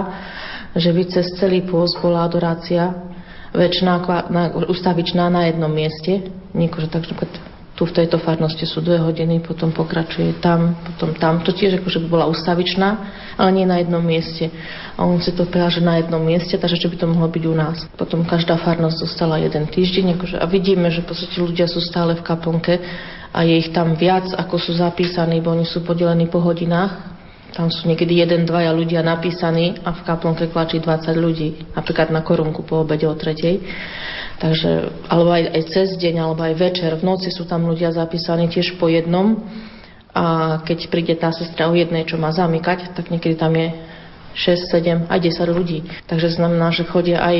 že 0.73 0.95
by 0.95 1.01
cez 1.11 1.27
celý 1.35 1.59
pôst 1.63 1.99
bola 1.99 2.23
adorácia 2.23 2.95
väčšiná, 3.53 3.93
ustavičná 4.67 5.29
na 5.29 5.51
jednom 5.51 5.69
mieste. 5.69 6.33
Niekože 6.55 6.87
tak, 6.89 7.05
že 7.05 7.13
tu 7.73 7.89
v 7.89 7.95
tejto 7.95 8.21
farnosti 8.21 8.69
sú 8.69 8.85
dve 8.85 9.01
hodiny, 9.01 9.41
potom 9.41 9.73
pokračuje 9.73 10.37
tam, 10.37 10.77
potom 10.85 11.17
tam. 11.17 11.41
To 11.41 11.49
tiež 11.49 11.81
akože 11.81 12.05
by 12.05 12.07
bola 12.07 12.25
ustavičná, 12.29 12.89
ale 13.33 13.49
nie 13.49 13.65
na 13.65 13.81
jednom 13.81 14.01
mieste. 14.01 14.53
A 14.93 15.09
on 15.09 15.17
si 15.17 15.33
to 15.33 15.49
priaže 15.49 15.81
na 15.81 15.97
jednom 15.97 16.21
mieste, 16.21 16.53
takže 16.53 16.77
že 16.77 16.89
by 16.93 16.95
to 17.01 17.09
mohlo 17.09 17.25
byť 17.25 17.43
u 17.49 17.55
nás. 17.57 17.77
Potom 17.97 18.21
každá 18.29 18.61
farnosť 18.61 18.97
zostala 19.09 19.41
jeden 19.41 19.65
týždeň 19.65 20.21
akože, 20.21 20.37
a 20.37 20.45
vidíme, 20.45 20.93
že 20.93 21.01
podstate 21.01 21.33
ľudia 21.41 21.65
sú 21.65 21.81
stále 21.81 22.13
v 22.13 22.21
kaplnke 22.21 22.77
a 23.33 23.41
je 23.41 23.57
ich 23.57 23.73
tam 23.73 23.97
viac, 23.97 24.29
ako 24.37 24.61
sú 24.61 24.77
zapísaní, 24.77 25.41
bo 25.41 25.57
oni 25.57 25.65
sú 25.65 25.81
podelení 25.81 26.29
po 26.29 26.37
hodinách. 26.37 27.12
Tam 27.53 27.69
sú 27.69 27.85
niekedy 27.85 28.17
jeden, 28.17 28.49
dvaja 28.49 28.73
ľudia 28.73 29.05
napísaní 29.05 29.77
a 29.85 29.93
v 29.93 30.01
kaplnke 30.01 30.49
klačí 30.49 30.81
20 30.81 31.13
ľudí, 31.13 31.49
napríklad 31.77 32.09
na 32.09 32.25
korunku 32.25 32.65
po 32.65 32.81
obede 32.81 33.05
o 33.05 33.13
tretej. 33.13 33.61
Takže, 34.41 34.89
alebo 35.05 35.29
aj, 35.29 35.53
aj 35.53 35.63
cez 35.69 35.87
deň, 35.93 36.15
alebo 36.17 36.41
aj 36.41 36.57
večer, 36.57 36.91
v 36.97 37.05
noci 37.05 37.29
sú 37.29 37.45
tam 37.45 37.69
ľudia 37.69 37.93
zapísaní 37.93 38.49
tiež 38.49 38.81
po 38.81 38.89
jednom. 38.89 39.45
A 40.17 40.57
keď 40.65 40.89
príde 40.89 41.13
tá 41.13 41.29
sestra 41.29 41.69
o 41.69 41.77
jednej, 41.77 42.09
čo 42.09 42.17
má 42.17 42.33
zamykať, 42.33 42.97
tak 42.97 43.13
niekedy 43.13 43.37
tam 43.37 43.53
je 43.53 43.69
6, 44.33 44.73
7, 44.73 45.13
aj 45.13 45.19
10 45.21 45.53
ľudí. 45.53 45.85
Takže 46.09 46.33
znamená, 46.33 46.73
že 46.73 46.89
chodia 46.89 47.21
aj 47.21 47.37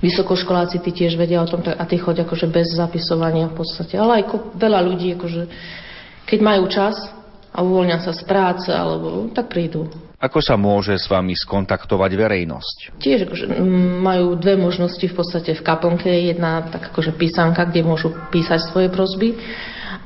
vysokoškoláci, 0.00 0.80
tí 0.80 0.96
tiež 0.96 1.20
vedia 1.20 1.44
o 1.44 1.48
tom, 1.48 1.60
a 1.60 1.84
tí 1.84 2.00
chodia 2.00 2.24
akože 2.24 2.48
bez 2.48 2.72
zapisovania 2.72 3.52
v 3.52 3.60
podstate. 3.60 4.00
Ale 4.00 4.24
aj 4.24 4.56
veľa 4.56 4.80
ľudí, 4.80 5.12
akože, 5.12 5.42
keď 6.24 6.38
majú 6.40 6.64
čas 6.72 6.96
a 7.52 7.58
uvoľnia 7.60 8.00
sa 8.00 8.16
z 8.16 8.24
práce, 8.24 8.72
alebo 8.72 9.28
tak 9.36 9.52
prídu. 9.52 9.92
Ako 10.22 10.38
sa 10.38 10.54
môže 10.54 10.94
s 10.96 11.10
vami 11.10 11.34
skontaktovať 11.34 12.10
verejnosť? 12.14 12.76
Tiež 13.02 13.26
akože, 13.28 13.44
majú 14.00 14.38
dve 14.38 14.54
možnosti 14.54 15.02
v 15.02 15.14
podstate 15.14 15.52
v 15.58 15.66
kaplnke. 15.66 16.08
Jedna 16.08 16.62
tak 16.70 16.94
akože 16.94 17.12
písanka, 17.18 17.66
kde 17.66 17.82
môžu 17.82 18.14
písať 18.30 18.70
svoje 18.70 18.88
prosby, 18.88 19.34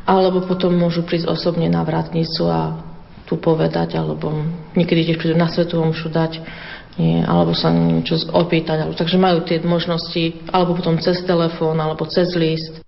alebo 0.08 0.42
potom 0.48 0.72
môžu 0.72 1.04
prísť 1.04 1.28
osobne 1.28 1.68
na 1.68 1.84
vratnicu 1.84 2.48
a 2.48 2.80
tu 3.28 3.36
povedať, 3.36 3.98
alebo 3.98 4.32
niekedy 4.72 5.12
tiež 5.12 5.18
prídu 5.20 5.36
na 5.36 5.50
svetovom 5.50 5.92
omšu 5.92 6.08
dať, 6.08 6.40
nie, 6.96 7.20
alebo 7.20 7.52
sa 7.52 7.68
niečo 7.68 8.16
opýtať. 8.32 8.88
Alebo, 8.88 8.96
takže 8.96 9.20
majú 9.20 9.44
tie 9.44 9.60
možnosti, 9.60 10.48
alebo 10.48 10.80
potom 10.80 10.96
cez 10.96 11.20
telefón, 11.28 11.76
alebo 11.76 12.08
cez 12.08 12.32
list. 12.32 12.85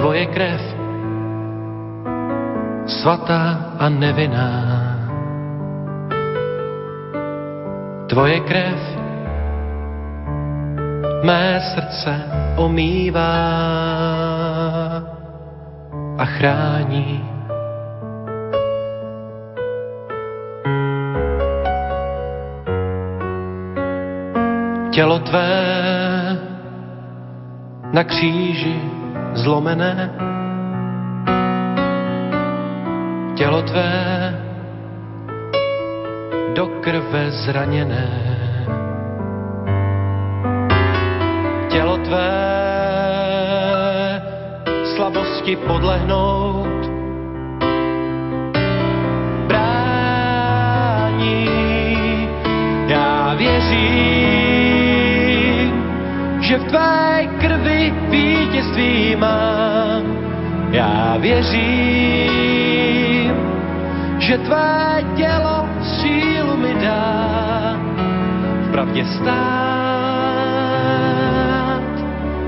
Tvoje 0.00 0.32
krev 0.32 0.64
svatá 2.88 3.76
a 3.76 3.92
nevinná. 3.92 4.52
Tvoje 8.08 8.40
krev 8.48 8.80
mé 11.20 11.60
srdce 11.60 12.12
omývá 12.56 13.44
a 16.16 16.24
chrání. 16.24 17.20
Tělo 24.96 25.18
tvé 25.18 25.52
na 27.92 28.04
kříži 28.04 28.99
zlomené, 29.34 30.10
tělo 33.34 33.62
tvé 33.62 34.34
do 36.54 36.66
krve 36.80 37.30
zraněné. 37.30 38.08
Tělo 41.68 41.98
tvé 41.98 42.30
slabosti 44.96 45.56
podlehnout 45.56 46.90
brání. 49.46 51.48
Já 52.86 53.34
věřím, 53.34 53.80
že 56.40 56.58
v 56.58 56.64
tvé 56.64 57.09
krvi 57.60 57.94
vítězství 58.10 59.16
mám. 59.16 60.02
Já 60.70 61.16
věřím, 61.20 62.30
že 64.18 64.38
tvé 64.38 65.04
tělo 65.16 65.68
sílu 65.82 66.56
mi 66.56 66.74
dá 66.82 67.76
v 68.62 68.70
pravdě 68.70 69.04
stát 69.04 69.30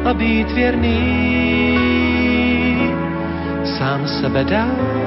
a 0.05 0.15
být 0.15 0.53
věrný 0.53 1.79
sám 3.65 4.09
sebe 4.09 4.45
dát. 4.45 5.02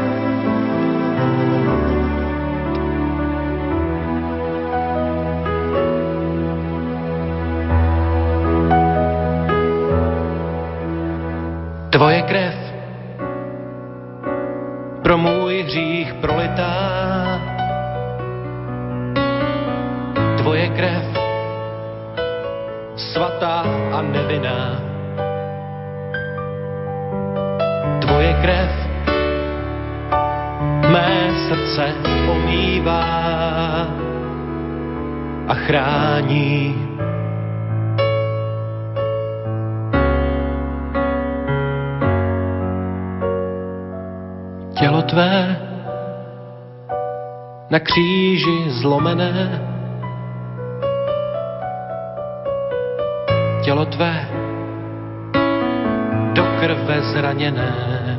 Omývá 32.29 33.05
a 35.47 35.53
chrání. 35.53 36.75
Tělo 44.79 45.01
tvé 45.01 45.57
na 47.69 47.79
kříži 47.79 48.69
zlomené, 48.69 49.61
tělo 53.63 53.85
tvé 53.85 54.27
do 56.33 56.43
krve 56.59 57.01
zraněné. 57.01 58.14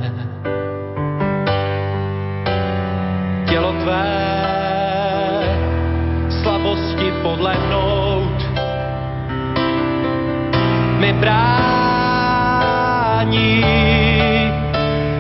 Mi 11.07 11.13
brání. 11.13 12.67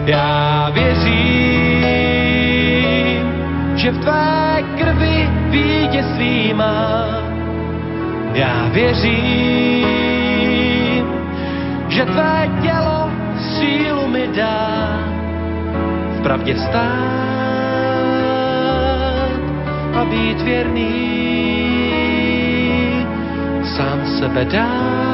Já 0.06 0.70
věřím, 0.74 1.86
že 3.76 3.90
v 3.90 3.98
tvé 3.98 4.64
krvi 4.78 5.30
vítězství 5.50 6.54
mám. 6.54 7.26
Já 8.34 8.68
věřím, 8.72 9.86
že 11.88 12.04
tvé 12.04 12.50
tělo 12.62 13.10
sílu 13.38 14.06
mi 14.06 14.28
dá 14.36 14.98
v 16.18 16.22
pravdě 16.22 16.56
stát 16.58 16.86
a 19.94 20.04
být 20.04 20.40
věrný 20.42 21.06
sám 23.76 24.06
sebe 24.18 24.44
dát. 24.44 25.05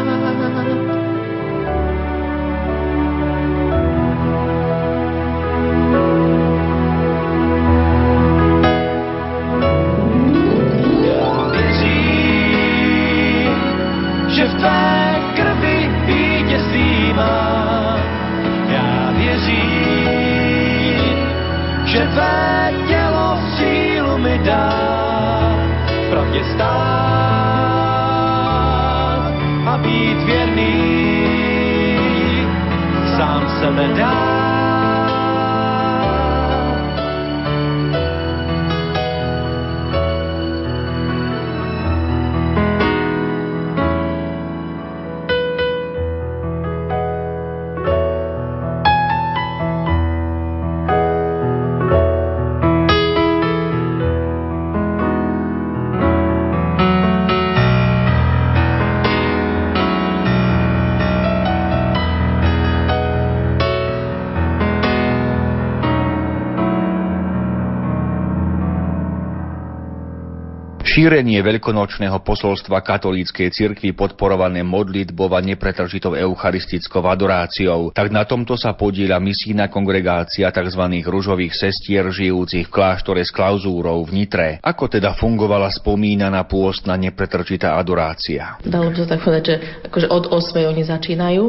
Šírenie 71.03 71.43
veľkonočného 71.43 72.23
posolstva 72.23 72.79
katolíckej 72.79 73.51
cirkvi 73.51 73.91
podporované 73.91 74.62
modlitbou 74.62 75.35
a 75.35 75.43
nepretržitou 75.43 76.15
eucharistickou 76.15 77.03
adoráciou, 77.03 77.91
tak 77.91 78.15
na 78.15 78.23
tomto 78.23 78.55
sa 78.55 78.79
podieľa 78.79 79.19
misijná 79.19 79.67
kongregácia 79.67 80.47
tzv. 80.55 80.83
ružových 81.03 81.59
sestier 81.59 82.07
žijúcich 82.07 82.71
v 82.71 82.75
kláštore 82.79 83.19
s 83.19 83.35
klauzúrou 83.35 83.99
v 84.07 84.15
Nitre. 84.15 84.62
Ako 84.62 84.87
teda 84.87 85.19
fungovala 85.19 85.75
spomínaná 85.75 86.47
pôstna 86.47 86.95
nepretržitá 86.95 87.75
adorácia? 87.83 88.62
Dalo 88.62 88.95
by 88.95 89.03
sa 89.03 89.11
tak 89.11 89.27
povedať, 89.27 89.43
že 89.43 89.57
akože 89.91 90.07
od 90.07 90.31
8 90.31 90.71
oni 90.71 90.87
začínajú 90.87 91.45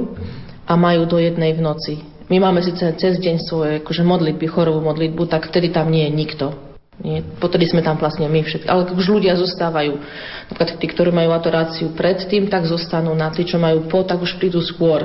a 0.66 0.74
majú 0.74 1.06
do 1.06 1.22
jednej 1.22 1.54
v 1.54 1.62
noci. 1.62 2.02
My 2.26 2.42
máme 2.42 2.66
síce 2.66 2.90
cez 2.98 3.22
deň 3.22 3.38
svoje 3.46 3.86
akože 3.86 4.02
modlitby, 4.02 4.50
chorovú 4.50 4.82
modlitbu, 4.82 5.30
tak 5.30 5.54
vtedy 5.54 5.70
tam 5.70 5.94
nie 5.94 6.10
je 6.10 6.14
nikto. 6.18 6.73
Nie? 7.04 7.20
Potedy 7.20 7.68
sme 7.68 7.84
tam 7.84 8.00
vlastne 8.00 8.32
my 8.32 8.40
všetci. 8.48 8.64
Ale 8.64 8.88
už 8.96 9.20
ľudia 9.20 9.36
zostávajú. 9.36 10.00
Napríklad 10.48 10.80
tí, 10.80 10.88
ktorí 10.88 11.12
majú 11.12 11.36
adoráciu 11.36 11.92
predtým, 11.92 12.48
tak 12.48 12.64
zostanú 12.64 13.12
na 13.12 13.28
tí, 13.28 13.44
čo 13.44 13.60
majú 13.60 13.92
po, 13.92 14.08
tak 14.08 14.24
už 14.24 14.40
prídu 14.40 14.64
skôr. 14.64 15.04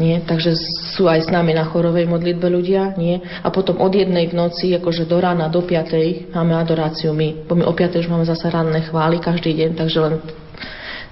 Nie? 0.00 0.24
Takže 0.24 0.56
sú 0.96 1.04
aj 1.04 1.28
s 1.28 1.30
nami 1.30 1.52
na 1.52 1.68
chorovej 1.68 2.08
modlitbe 2.08 2.48
ľudia. 2.48 2.96
Nie? 2.96 3.20
A 3.44 3.52
potom 3.52 3.76
od 3.76 3.92
jednej 3.92 4.32
v 4.32 4.40
noci, 4.40 4.72
akože 4.72 5.04
do 5.04 5.20
rána, 5.20 5.52
do 5.52 5.60
piatej 5.60 6.32
máme 6.32 6.56
adoráciu 6.56 7.12
my. 7.12 7.44
Bo 7.44 7.60
my 7.60 7.68
o 7.68 7.76
piatej 7.76 8.08
už 8.08 8.08
máme 8.08 8.24
zase 8.24 8.48
ranné 8.48 8.88
chvály 8.88 9.20
každý 9.20 9.52
deň, 9.52 9.70
takže 9.76 9.98
len 10.00 10.24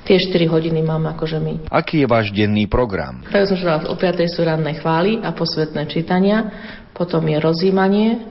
tie 0.09 0.17
4 0.17 0.49
hodiny 0.49 0.81
máme 0.81 1.13
akože 1.13 1.37
my. 1.43 1.69
Aký 1.69 2.01
je 2.01 2.09
váš 2.09 2.33
denný 2.33 2.65
program? 2.65 3.21
Tak 3.29 3.53
som 3.53 3.59
o 3.91 3.97
5. 3.99 4.33
sú 4.33 4.41
ranné 4.47 4.79
chvály 4.81 5.21
a 5.21 5.35
posvetné 5.35 5.85
čítania, 5.91 6.47
potom 6.95 7.27
je 7.27 7.37
rozímanie, 7.37 8.23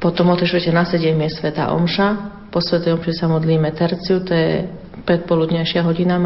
potom 0.00 0.32
o 0.32 0.36
tej 0.36 0.72
na 0.72 0.84
7 0.84 1.00
je 1.00 1.30
Sveta 1.30 1.72
Omša. 1.76 2.08
Po 2.50 2.58
Svetej 2.58 2.96
Omši 2.98 3.12
sa 3.14 3.26
modlíme 3.28 3.70
terciu, 3.72 4.24
to 4.24 4.32
je 4.34 4.66
predpoludnejšia 5.04 5.84
hodina. 5.86 6.16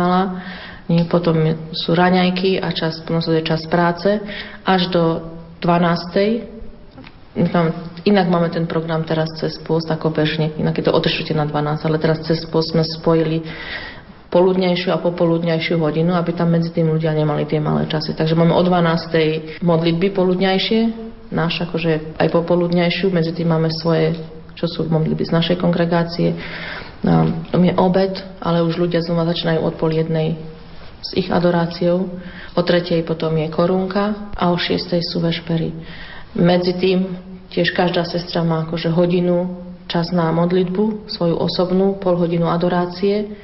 Nie, 0.85 1.09
potom 1.09 1.41
sú 1.73 1.97
raňajky 1.97 2.61
a 2.61 2.69
čas, 2.77 3.01
je 3.09 3.41
čas 3.41 3.65
práce 3.67 4.21
až 4.69 4.93
do 4.93 5.05
12. 5.65 6.45
Inak 8.05 8.27
máme 8.29 8.53
ten 8.53 8.69
program 8.69 9.01
teraz 9.03 9.33
cez 9.41 9.57
post 9.65 9.89
ako 9.89 10.13
bežne, 10.13 10.53
inak 10.61 10.77
je 10.77 10.85
to 10.85 10.93
od 10.93 11.09
na 11.33 11.49
12, 11.49 11.89
ale 11.89 11.97
teraz 11.97 12.21
cez 12.29 12.45
post 12.45 12.77
sme 12.77 12.85
spojili 12.85 13.41
poludnejšiu 14.29 14.93
a 14.93 14.99
popoludnejšiu 15.01 15.79
hodinu, 15.79 16.13
aby 16.19 16.35
tam 16.35 16.53
medzi 16.53 16.75
tým 16.75 16.91
ľudia 16.91 17.15
nemali 17.15 17.47
tie 17.47 17.63
malé 17.63 17.87
časy. 17.87 18.13
Takže 18.19 18.35
máme 18.35 18.53
o 18.53 18.63
12. 18.67 19.63
modlitby 19.63 20.11
poludnejšie, 20.11 21.14
náš 21.31 21.65
akože 21.65 22.19
aj 22.21 22.29
popoludnejšiu, 22.33 23.13
medzi 23.13 23.33
tým 23.33 23.53
máme 23.53 23.71
svoje, 23.73 24.17
čo 24.59 24.67
sú 24.69 24.81
modlitby 24.89 25.25
z 25.25 25.35
našej 25.35 25.57
kongregácie. 25.61 26.37
No, 27.05 27.45
je 27.53 27.73
obed, 27.77 28.17
ale 28.41 28.65
už 28.65 28.81
ľudia 28.81 29.05
znova 29.05 29.29
začínajú 29.29 29.61
od 29.61 29.75
pol 29.77 29.93
jednej 29.93 30.41
s 31.05 31.11
ich 31.17 31.29
adoráciou. 31.29 32.09
O 32.57 32.63
tretej 32.65 33.05
potom 33.05 33.37
je 33.37 33.53
korunka 33.53 34.33
a 34.33 34.49
o 34.49 34.57
šiestej 34.57 35.05
sú 35.05 35.21
vešpery. 35.21 35.75
Medzi 36.39 36.73
tým 36.81 36.99
tiež 37.53 37.77
každá 37.77 38.09
sestra 38.09 38.41
má 38.41 38.65
akože 38.65 38.89
hodinu 38.89 39.63
čas 39.85 40.11
na 40.17 40.33
modlitbu, 40.33 41.13
svoju 41.13 41.37
osobnú, 41.37 42.01
pol 42.01 42.17
hodinu 42.17 42.49
adorácie 42.49 43.37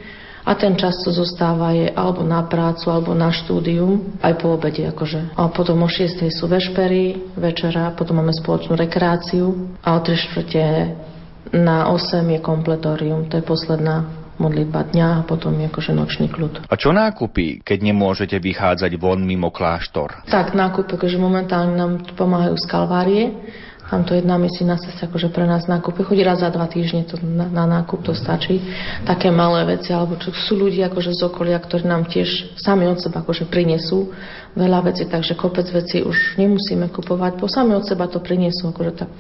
a 0.45 0.53
ten 0.57 0.77
čas, 0.77 1.01
co 1.05 1.11
zostáva, 1.13 1.73
je 1.77 1.89
alebo 1.93 2.25
na 2.25 2.43
prácu, 2.45 2.89
alebo 2.89 3.13
na 3.13 3.29
štúdium, 3.29 4.19
aj 4.25 4.35
po 4.41 4.57
obede 4.57 4.89
akože. 4.89 5.37
A 5.37 5.53
potom 5.53 5.85
o 5.85 5.89
6. 5.89 6.27
sú 6.33 6.45
vešpery, 6.49 7.35
večera, 7.37 7.93
potom 7.93 8.19
máme 8.21 8.33
spoločnú 8.33 8.77
rekreáciu 8.77 9.77
a 9.85 9.97
o 9.97 10.01
3 10.01 10.17
čtvrte 10.17 10.63
na 11.51 11.91
8 11.91 12.23
je 12.31 12.41
kompletórium, 12.41 13.27
to 13.27 13.41
je 13.41 13.45
posledná 13.45 14.21
modlitba 14.41 14.89
dňa 14.89 15.09
a 15.21 15.25
potom 15.29 15.53
je 15.61 15.69
akože 15.69 15.93
nočný 15.93 16.27
kľud. 16.33 16.65
A 16.65 16.75
čo 16.81 16.97
nákupy, 16.97 17.61
keď 17.61 17.79
nemôžete 17.93 18.41
vychádzať 18.41 18.97
von 18.97 19.21
mimo 19.21 19.53
kláštor? 19.53 20.25
Tak, 20.25 20.57
nákupy, 20.57 20.97
akože 20.97 21.21
momentálne 21.21 21.77
nám 21.77 21.93
pomáhajú 22.17 22.57
z 22.57 22.65
Kalvárie, 22.65 23.25
tam 23.91 24.07
to 24.07 24.15
jedna 24.15 24.39
misijná 24.39 24.79
sestra 24.79 25.11
akože 25.11 25.35
pre 25.35 25.51
nás 25.51 25.67
nákupy. 25.67 26.07
Chodí 26.07 26.23
raz 26.23 26.47
za 26.47 26.49
dva 26.55 26.71
týždne 26.71 27.03
to 27.11 27.19
na, 27.19 27.51
na 27.51 27.67
nákup, 27.67 28.07
to 28.07 28.15
stačí. 28.15 28.63
Také 29.03 29.35
malé 29.35 29.67
veci, 29.67 29.91
alebo 29.91 30.15
čo 30.15 30.31
sú 30.31 30.55
ľudia 30.55 30.87
akože 30.87 31.11
z 31.11 31.27
okolia, 31.27 31.59
ktorí 31.59 31.91
nám 31.91 32.07
tiež 32.07 32.55
sami 32.55 32.87
od 32.87 33.03
seba 33.03 33.27
akože 33.27 33.51
prinesú 33.51 34.15
veľa 34.55 34.87
vecí, 34.87 35.11
takže 35.11 35.35
kopec 35.35 35.67
vecí 35.75 36.07
už 36.07 36.39
nemusíme 36.39 36.87
kupovať, 36.95 37.43
bo 37.43 37.51
sami 37.51 37.75
od 37.75 37.83
seba 37.83 38.07
to 38.07 38.23
prinesú 38.23 38.71
akože 38.71 38.93
tak 38.95 39.11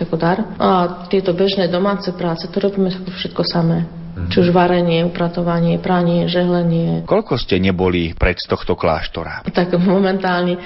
ako 0.00 0.16
dar. 0.16 0.38
A 0.56 1.04
tieto 1.12 1.36
bežné 1.36 1.68
domáce 1.68 2.08
práce, 2.16 2.48
to 2.48 2.56
robíme 2.56 2.88
všetko 2.92 3.44
samé. 3.44 3.84
Mhm. 4.16 4.32
Či 4.32 4.36
už 4.48 4.50
varenie, 4.56 5.04
upratovanie, 5.04 5.76
pranie, 5.76 6.24
žehlenie. 6.24 7.04
Koľko 7.04 7.36
ste 7.36 7.60
neboli 7.60 8.16
pred 8.16 8.40
tohto 8.40 8.72
kláštora? 8.72 9.44
Tak 9.44 9.76
momentálne 9.76 10.56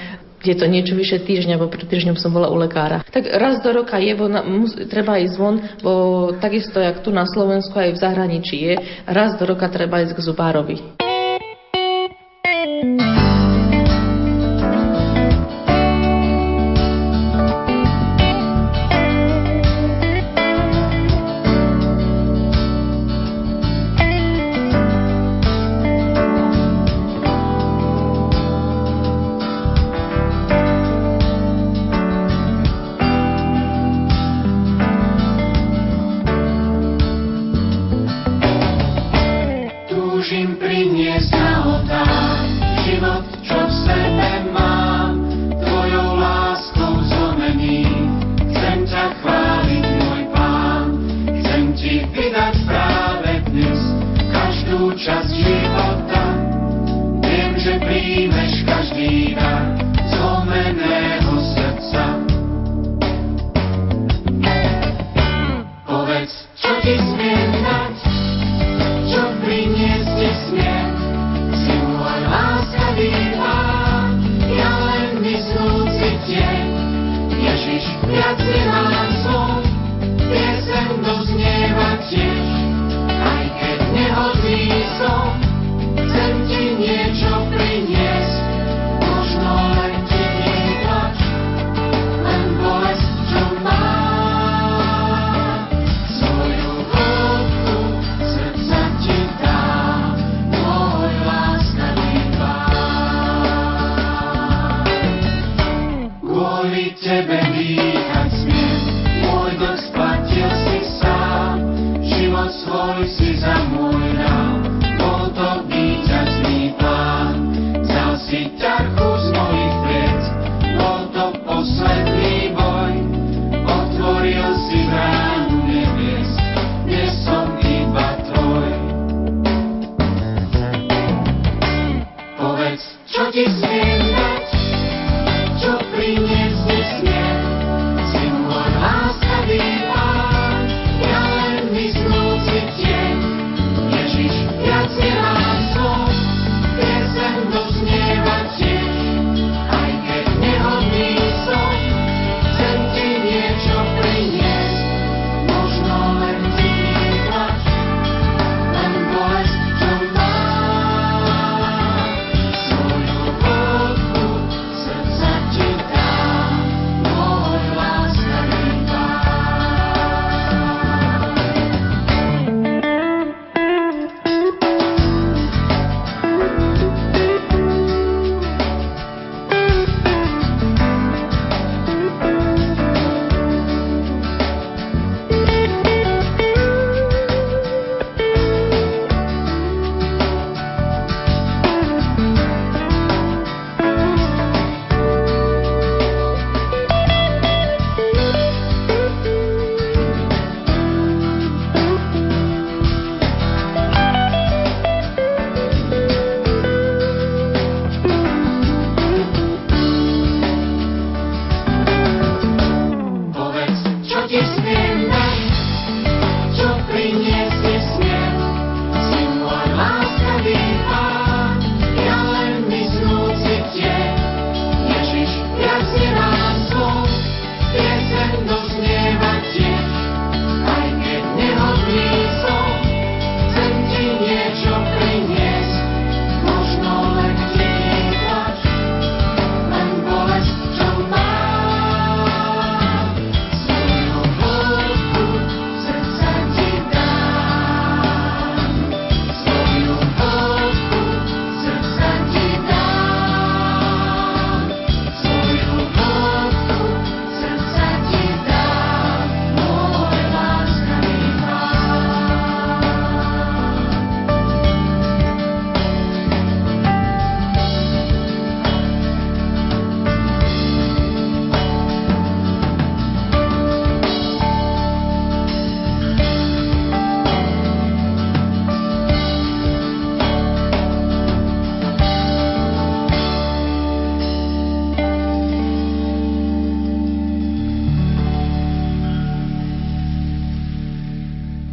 je 0.41 0.55
to 0.57 0.65
niečo 0.65 0.97
vyše 0.97 1.21
týždňa, 1.21 1.61
bo 1.61 1.69
pred 1.69 1.85
týždňom 1.85 2.17
som 2.17 2.33
bola 2.33 2.49
u 2.49 2.57
lekára. 2.57 3.05
Tak 3.07 3.29
raz 3.29 3.61
do 3.61 3.69
roka 3.73 4.01
je, 4.01 4.13
bo 4.17 4.25
na, 4.25 4.41
mus, 4.41 4.73
treba 4.89 5.21
ísť 5.21 5.35
von, 5.37 5.61
bo 5.85 5.93
takisto, 6.37 6.81
jak 6.81 7.05
tu 7.05 7.13
na 7.13 7.29
Slovensku 7.29 7.77
aj 7.77 7.93
v 7.93 8.01
zahraničí 8.01 8.57
je, 8.57 8.75
raz 9.05 9.37
do 9.37 9.45
roka 9.45 9.69
treba 9.69 10.01
ísť 10.01 10.17
k 10.17 10.25
zubárovi. 10.25 10.77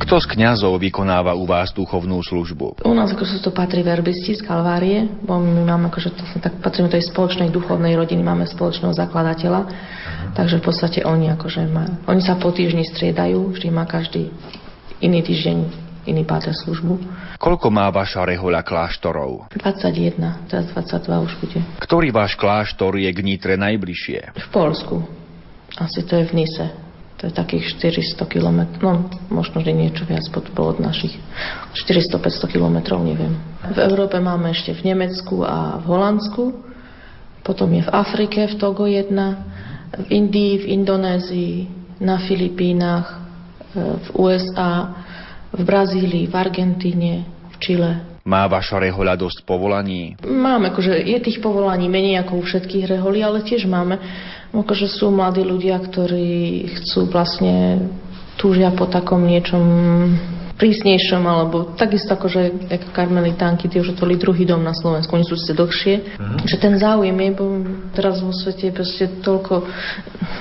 Kto 0.09 0.25
z 0.25 0.41
kňazov 0.41 0.81
vykonáva 0.81 1.37
u 1.37 1.45
vás 1.45 1.69
duchovnú 1.69 2.25
službu? 2.25 2.81
U 2.81 2.97
nás 2.97 3.13
akože 3.13 3.45
to 3.45 3.53
patrí 3.53 3.85
verbisti 3.85 4.33
z 4.33 4.41
Kalvárie, 4.41 5.05
bo 5.05 5.37
my 5.37 5.69
máme 5.69 5.93
akože 5.93 6.17
to, 6.17 6.25
tak 6.41 6.65
patríme 6.65 6.89
tej 6.89 7.13
spoločnej 7.13 7.53
duchovnej 7.53 7.93
rodiny, 7.93 8.25
máme 8.25 8.49
spoločného 8.49 8.97
zakladateľa, 8.97 9.69
takže 10.33 10.59
v 10.59 10.65
podstate 10.65 11.05
oni 11.05 11.29
akože 11.37 11.69
má, 11.69 12.01
oni 12.09 12.25
sa 12.25 12.41
po 12.41 12.49
týždni 12.49 12.89
striedajú, 12.89 13.53
vždy 13.53 13.69
má 13.69 13.85
každý 13.85 14.33
iný 15.05 15.21
týždeň 15.21 15.57
iný 16.09 16.25
páter 16.25 16.57
službu. 16.57 16.97
Koľko 17.37 17.69
má 17.69 17.93
vaša 17.93 18.25
rehoľa 18.25 18.65
kláštorov? 18.65 19.53
21, 19.53 20.49
teraz 20.49 20.73
22 20.73 21.05
už 21.29 21.33
bude. 21.37 21.61
Ktorý 21.85 22.09
váš 22.17 22.33
kláštor 22.33 22.97
je 22.97 23.13
k 23.13 23.21
Nitre 23.21 23.61
najbližšie? 23.61 24.33
V 24.41 24.49
Polsku. 24.49 25.05
Asi 25.77 26.01
to 26.01 26.17
je 26.17 26.25
v 26.25 26.33
Nise. 26.33 26.88
To 27.19 27.27
je 27.27 27.35
takých 27.35 27.75
400 27.83 28.31
km, 28.31 28.61
no 28.79 29.11
možno, 29.27 29.59
že 29.59 29.75
niečo 29.75 30.07
viac 30.07 30.23
pod, 30.31 30.55
od 30.55 30.79
našich 30.79 31.19
400-500 31.75 32.55
km, 32.55 32.79
neviem. 33.03 33.35
V 33.75 33.79
Európe 33.83 34.23
máme 34.23 34.55
ešte 34.55 34.71
v 34.71 34.95
Nemecku 34.95 35.43
a 35.43 35.83
v 35.83 35.85
Holandsku, 35.91 36.45
potom 37.43 37.75
je 37.75 37.83
v 37.83 37.91
Afrike, 37.91 38.47
v 38.47 38.55
Togo 38.55 38.87
jedna, 38.87 39.43
v 39.99 40.07
Indii, 40.15 40.63
v 40.63 40.67
Indonézii, 40.79 41.55
na 41.99 42.23
Filipínach, 42.23 43.19
e, 43.75 43.99
v 43.99 44.09
USA, 44.15 44.95
v 45.51 45.63
Brazílii, 45.67 46.31
v 46.31 46.35
Argentíne, 46.39 47.13
v 47.51 47.57
Čile. 47.59 47.93
Má 48.29 48.45
vaša 48.47 48.79
rehoľa 48.79 49.17
dosť 49.17 49.43
povolaní? 49.49 50.21
Máme, 50.23 50.71
akože 50.71 50.93
je 51.03 51.19
tých 51.19 51.41
povolaní 51.41 51.89
menej 51.89 52.23
ako 52.23 52.39
u 52.39 52.43
všetkých 52.45 52.85
reholí, 52.95 53.25
ale 53.25 53.41
tiež 53.41 53.65
máme 53.65 53.97
akože 54.53 54.89
sú 54.89 55.13
mladí 55.13 55.45
ľudia, 55.45 55.77
ktorí 55.81 56.65
chcú 56.81 57.09
vlastne 57.13 57.85
túžia 58.39 58.71
po 58.73 58.87
takom 58.87 59.27
niečom 59.27 59.65
prísnejšom, 60.59 61.23
alebo 61.23 61.79
takisto 61.79 62.19
akože 62.19 62.67
ako 62.67 62.91
karmelitánky, 62.91 63.71
tie 63.71 63.79
už 63.79 63.95
otvorili 63.95 64.19
druhý 64.19 64.43
dom 64.43 64.67
na 64.67 64.75
Slovensku, 64.75 65.15
oni 65.15 65.23
sú 65.23 65.39
sice 65.39 65.55
dlhšie, 65.55 66.19
mm-hmm. 66.19 66.51
že 66.51 66.57
ten 66.59 66.75
záujem 66.75 67.15
je, 67.15 67.31
bo 67.31 67.45
teraz 67.95 68.19
vo 68.19 68.35
svete 68.35 68.69
je 68.69 68.75
proste 68.75 69.05
toľko 69.23 69.63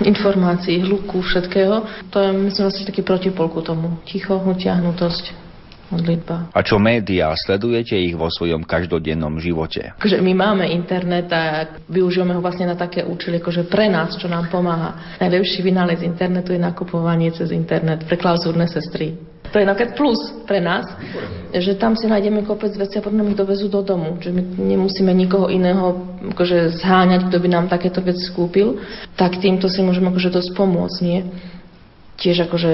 informácií, 0.09 0.81
hluku, 0.81 1.21
všetkého, 1.21 2.09
to 2.09 2.17
je 2.17 2.29
myslím 2.49 2.63
vlastne 2.65 2.89
taký 2.89 3.05
protipolku 3.05 3.61
tomu, 3.61 4.01
ticho, 4.09 4.41
utiahnutosť 4.41 5.46
modlitba. 5.91 6.51
A 6.51 6.59
čo 6.63 6.77
médiá? 6.77 7.31
Sledujete 7.35 7.95
ich 7.95 8.13
vo 8.13 8.27
svojom 8.27 8.67
každodennom 8.67 9.39
živote? 9.39 9.95
Akože 9.95 10.19
my 10.19 10.33
máme 10.35 10.65
internet 10.67 11.31
a 11.31 11.67
využívame 11.87 12.35
ho 12.35 12.41
vlastne 12.43 12.67
na 12.67 12.75
také 12.75 13.03
účely, 13.03 13.39
akože 13.39 13.67
pre 13.71 13.87
nás, 13.87 14.19
čo 14.19 14.27
nám 14.27 14.51
pomáha. 14.51 15.17
Najlepší 15.23 15.63
vynález 15.63 16.03
internetu 16.03 16.51
je 16.51 16.61
nakupovanie 16.61 17.31
cez 17.31 17.51
internet 17.55 18.03
pre 18.03 18.19
klauzúrne 18.19 18.67
sestry. 18.67 19.15
To 19.47 19.63
je 19.63 19.65
napríklad 19.65 19.95
plus 19.95 20.19
pre 20.43 20.59
nás, 20.59 20.83
že 21.55 21.79
tam 21.79 21.95
si 21.95 22.03
nájdeme 22.03 22.43
kopec 22.43 22.75
veci 22.75 22.99
a 22.99 23.05
potom 23.05 23.23
ich 23.31 23.39
dovezú 23.39 23.71
do 23.71 23.79
domu. 23.79 24.19
Že 24.19 24.35
my 24.35 24.41
nemusíme 24.59 25.11
nikoho 25.15 25.47
iného 25.47 26.03
akože 26.35 26.75
zháňať, 26.83 27.31
kto 27.31 27.37
by 27.39 27.47
nám 27.47 27.71
takéto 27.71 28.03
veci 28.03 28.27
kúpil. 28.35 28.75
Tak 29.15 29.39
týmto 29.39 29.71
si 29.71 29.79
môžeme 29.79 30.11
akože 30.11 30.35
dosť 30.35 30.51
pomôcť, 30.51 30.97
nie? 30.99 31.23
Tiež 32.19 32.43
akože 32.51 32.71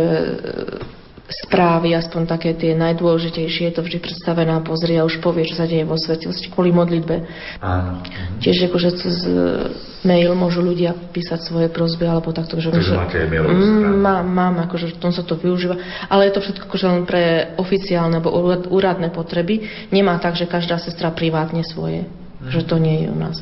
správy, 1.41 1.97
aspoň 1.97 2.29
také 2.29 2.53
tie 2.53 2.77
najdôležitejšie, 2.77 3.69
je 3.69 3.73
to 3.73 3.81
vždy 3.81 3.97
predstavené 4.03 4.53
a 4.53 4.61
pozrie 4.61 5.01
a 5.01 5.07
už 5.07 5.17
povie, 5.19 5.49
čo 5.49 5.57
sa 5.57 5.65
deje 5.65 5.87
vo 5.87 5.97
svete, 5.97 6.29
kvôli 6.53 6.69
modlitbe. 6.69 7.15
Áno. 7.63 8.05
Tiež 8.39 8.69
akože 8.69 8.89
cez 9.01 9.15
e, 9.25 9.31
mail 10.05 10.37
môžu 10.37 10.61
ľudia 10.61 10.93
písať 10.93 11.39
svoje 11.47 11.67
prozby, 11.73 12.05
alebo 12.05 12.29
takto. 12.35 12.59
Že, 12.61 12.75
Takže 12.75 12.93
máte 12.93 13.19
mail 13.25 13.43
mm, 13.49 13.97
má, 13.97 14.21
Mám, 14.21 14.61
akože 14.69 14.93
v 14.93 14.99
tom 15.01 15.11
sa 15.15 15.25
to 15.25 15.39
využíva, 15.39 16.07
ale 16.11 16.29
je 16.29 16.33
to 16.37 16.41
všetko 16.43 16.63
akože 16.69 16.85
len 16.85 17.03
pre 17.07 17.55
oficiálne 17.57 18.19
alebo 18.19 18.33
úradné 18.69 19.09
potreby. 19.09 19.89
Nemá 19.89 20.19
tak, 20.21 20.37
že 20.37 20.45
každá 20.45 20.77
sestra 20.77 21.09
privátne 21.09 21.65
svoje. 21.65 22.05
Že 22.43 22.61
to 22.67 22.75
nie 22.75 23.07
je 23.07 23.07
u 23.07 23.15
nás. 23.15 23.39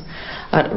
A 0.54 0.70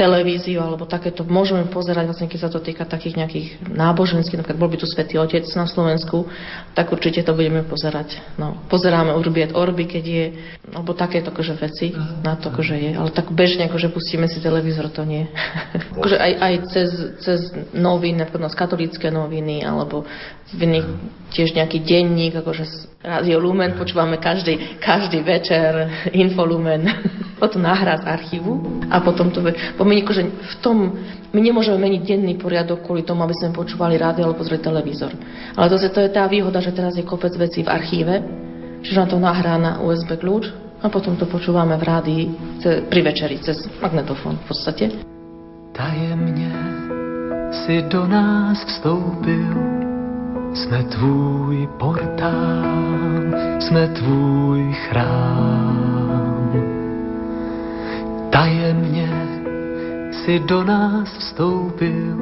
televíziu 0.00 0.64
alebo 0.64 0.88
takéto 0.88 1.28
môžeme 1.28 1.68
pozerať, 1.68 2.08
vlastne 2.08 2.32
keď 2.32 2.40
sa 2.40 2.48
to 2.48 2.64
týka 2.64 2.88
takých 2.88 3.20
nejakých 3.20 3.60
náboženských, 3.68 4.40
napríklad 4.40 4.56
bol 4.56 4.72
by 4.72 4.80
tu 4.80 4.88
Svetý 4.88 5.20
Otec 5.20 5.44
na 5.52 5.68
Slovensku, 5.68 6.24
tak 6.72 6.88
určite 6.88 7.20
to 7.20 7.36
budeme 7.36 7.60
pozerať. 7.68 8.16
No, 8.40 8.56
pozeráme 8.72 9.12
Urbiet 9.12 9.52
Orby, 9.52 9.84
keď 9.84 10.04
je, 10.08 10.24
alebo 10.72 10.96
takéto 10.96 11.28
akože 11.28 11.54
veci 11.60 11.92
na 12.24 12.40
to, 12.40 12.48
akože 12.48 12.80
je. 12.80 12.90
Ale 12.96 13.12
tak 13.12 13.28
bežne, 13.28 13.68
akože 13.68 13.92
pustíme 13.92 14.24
si 14.24 14.40
televízor, 14.40 14.88
to 14.88 15.04
nie. 15.04 15.28
akože 16.00 16.16
aj, 16.16 16.32
aj 16.40 16.54
cez, 16.72 16.90
cez 17.20 17.38
noviny, 17.76 18.24
napríklad 18.24 18.56
katolické 18.56 19.12
noviny, 19.12 19.60
alebo 19.60 20.08
v 20.56 20.60
iných 20.64 20.86
tiež 21.30 21.52
nejaký 21.54 21.84
denník, 21.84 22.40
akože 22.40 22.90
Radio 23.00 23.40
Lumen, 23.40 23.80
počúvame 23.80 24.20
každý, 24.20 24.76
každý 24.76 25.24
večer 25.24 25.88
Infolumen, 26.12 26.84
potom 27.40 27.64
nahrá 27.64 27.96
z 27.96 28.04
archívu 28.04 28.84
a 28.92 29.00
potom 29.00 29.32
to... 29.32 29.40
Bo 29.90 29.98
my 29.98 30.06
akože 30.06 30.22
v 30.22 30.54
tom, 30.62 30.94
my 31.34 31.40
nemôžeme 31.42 31.74
meniť 31.74 32.06
denný 32.06 32.38
poriadok 32.38 32.86
kvôli 32.86 33.02
tomu, 33.02 33.26
aby 33.26 33.34
sme 33.34 33.50
počúvali 33.50 33.98
rádio 33.98 34.22
alebo 34.22 34.38
pozreli 34.38 34.62
televízor. 34.62 35.10
Ale 35.58 35.66
to, 35.66 35.82
to 35.90 36.06
je 36.06 36.14
tá 36.14 36.30
výhoda, 36.30 36.62
že 36.62 36.70
teraz 36.70 36.94
je 36.94 37.02
kopec 37.02 37.34
vecí 37.34 37.66
v 37.66 37.74
archíve, 37.74 38.22
čiže 38.86 39.02
na 39.02 39.10
to 39.10 39.18
nahrá 39.18 39.58
na 39.58 39.82
USB 39.82 40.14
kľúč 40.14 40.46
a 40.78 40.86
potom 40.86 41.18
to 41.18 41.26
počúvame 41.26 41.74
v 41.74 41.82
rádii 41.82 42.24
pri 42.86 43.00
večeri 43.02 43.42
cez 43.42 43.66
magnetofón 43.82 44.38
v 44.38 44.44
podstate. 44.46 44.94
Tajemne 45.74 46.54
si 47.50 47.82
do 47.90 48.06
nás 48.06 48.62
vstoupil 48.62 49.58
jsme 50.54 50.86
tvůj 50.86 51.68
portál, 51.82 52.62
jsme 53.58 53.88
tvůj 53.88 54.72
chrám. 54.86 55.50
Tajemně 58.30 59.29
si 60.30 60.38
do 60.38 60.64
nás 60.64 61.10
vstoupil, 61.18 62.16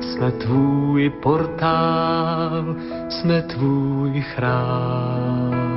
jsme 0.00 0.30
tvůj 0.32 1.10
portál, 1.10 2.76
jsme 3.08 3.42
tvůj 3.42 4.20
chrám. 4.20 5.71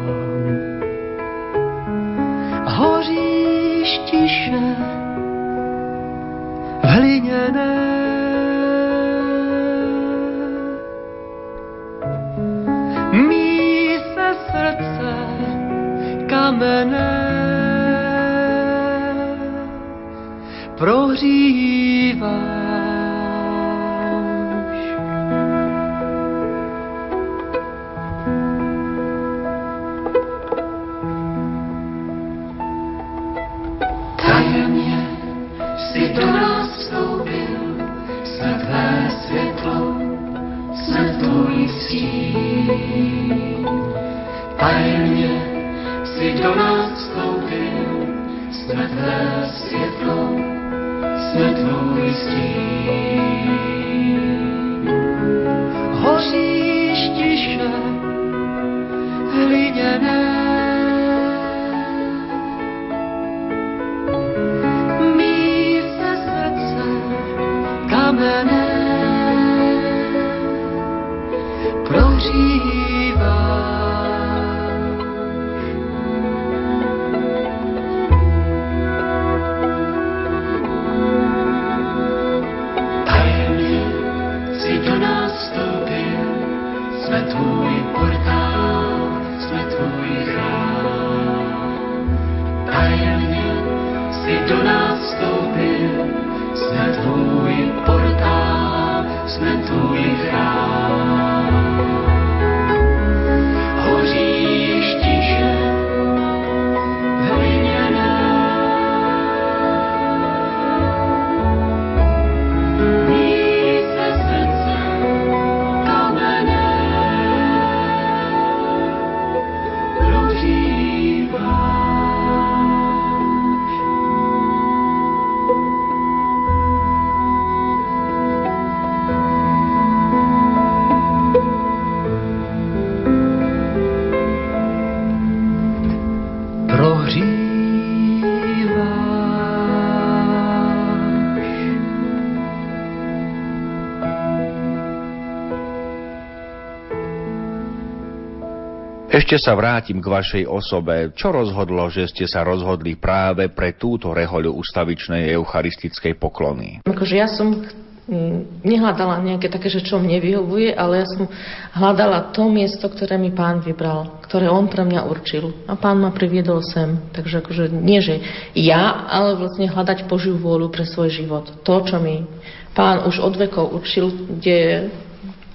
Ešte 149.15 149.39
sa 149.39 149.55
vrátim 149.55 150.03
k 150.03 150.11
vašej 150.11 150.43
osobe. 150.43 151.15
Čo 151.15 151.31
rozhodlo, 151.31 151.87
že 151.87 152.03
ste 152.11 152.27
sa 152.27 152.43
rozhodli 152.43 152.99
práve 152.99 153.47
pre 153.47 153.79
túto 153.79 154.11
rehoľu 154.11 154.51
ustavičnej 154.59 155.31
eucharistickej 155.31 156.19
poklony? 156.19 156.83
Akože 156.83 157.15
ja 157.15 157.31
som 157.31 157.63
mm, 158.11 158.67
nehľadala 158.67 159.23
nejaké 159.23 159.47
také, 159.47 159.71
že 159.71 159.87
čo 159.87 160.03
mne 160.03 160.19
vyhovuje, 160.19 160.75
ale 160.75 160.99
ja 160.99 161.07
som 161.07 161.31
hľadala 161.79 162.35
to 162.35 162.51
miesto, 162.51 162.91
ktoré 162.91 163.15
mi 163.15 163.31
pán 163.31 163.63
vybral, 163.63 164.19
ktoré 164.27 164.51
on 164.51 164.67
pre 164.67 164.83
mňa 164.83 165.07
určil. 165.07 165.63
A 165.63 165.79
pán 165.79 166.03
ma 166.03 166.11
priviedol 166.11 166.59
sem. 166.59 166.99
Takže 167.15 167.39
akože 167.39 167.71
nie, 167.71 168.03
že 168.03 168.19
ja, 168.51 169.07
ale 169.07 169.39
vlastne 169.39 169.71
hľadať 169.71 170.11
Božiu 170.11 170.35
vôľu 170.35 170.75
pre 170.75 170.83
svoj 170.83 171.07
život. 171.07 171.63
To, 171.63 171.87
čo 171.87 172.03
mi 172.03 172.27
pán 172.75 173.07
už 173.07 173.23
od 173.23 173.39
vekov 173.39 173.79
určil, 173.79 174.11
kde 174.11 174.91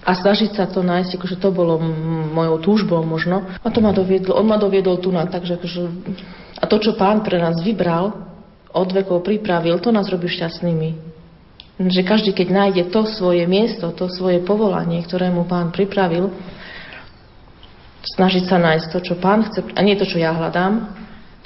a 0.00 0.16
snažiť 0.16 0.56
sa 0.56 0.64
to 0.64 0.80
nájsť, 0.80 1.20
akože 1.20 1.36
to 1.36 1.48
bolo 1.52 1.76
mojou 2.32 2.56
túžbou 2.64 3.04
možno. 3.04 3.44
A 3.60 3.68
to 3.68 3.84
ma 3.84 3.92
doviedlo, 3.92 4.32
on 4.32 4.48
ma 4.48 4.56
doviedol 4.56 4.96
tu 4.96 5.12
na, 5.12 5.28
takže 5.28 5.60
akože, 5.60 5.80
a 6.56 6.64
to, 6.64 6.76
čo 6.80 6.96
pán 6.96 7.20
pre 7.20 7.36
nás 7.36 7.60
vybral, 7.60 8.16
od 8.70 8.88
vekov 8.88 9.26
pripravil, 9.26 9.76
to 9.82 9.92
nás 9.92 10.08
robí 10.08 10.30
šťastnými. 10.30 11.12
Že 11.80 12.02
každý, 12.04 12.30
keď 12.32 12.48
nájde 12.48 12.82
to 12.92 13.04
svoje 13.08 13.44
miesto, 13.44 13.92
to 13.92 14.08
svoje 14.08 14.40
povolanie, 14.40 15.04
ktoré 15.04 15.28
mu 15.28 15.44
pán 15.44 15.72
pripravil, 15.72 16.32
snažiť 18.16 18.44
sa 18.48 18.56
nájsť 18.56 18.86
to, 18.92 18.98
čo 19.04 19.14
pán 19.20 19.48
chce, 19.48 19.64
a 19.76 19.80
nie 19.84 19.96
to, 19.96 20.08
čo 20.08 20.16
ja 20.16 20.32
hľadám, 20.32 20.96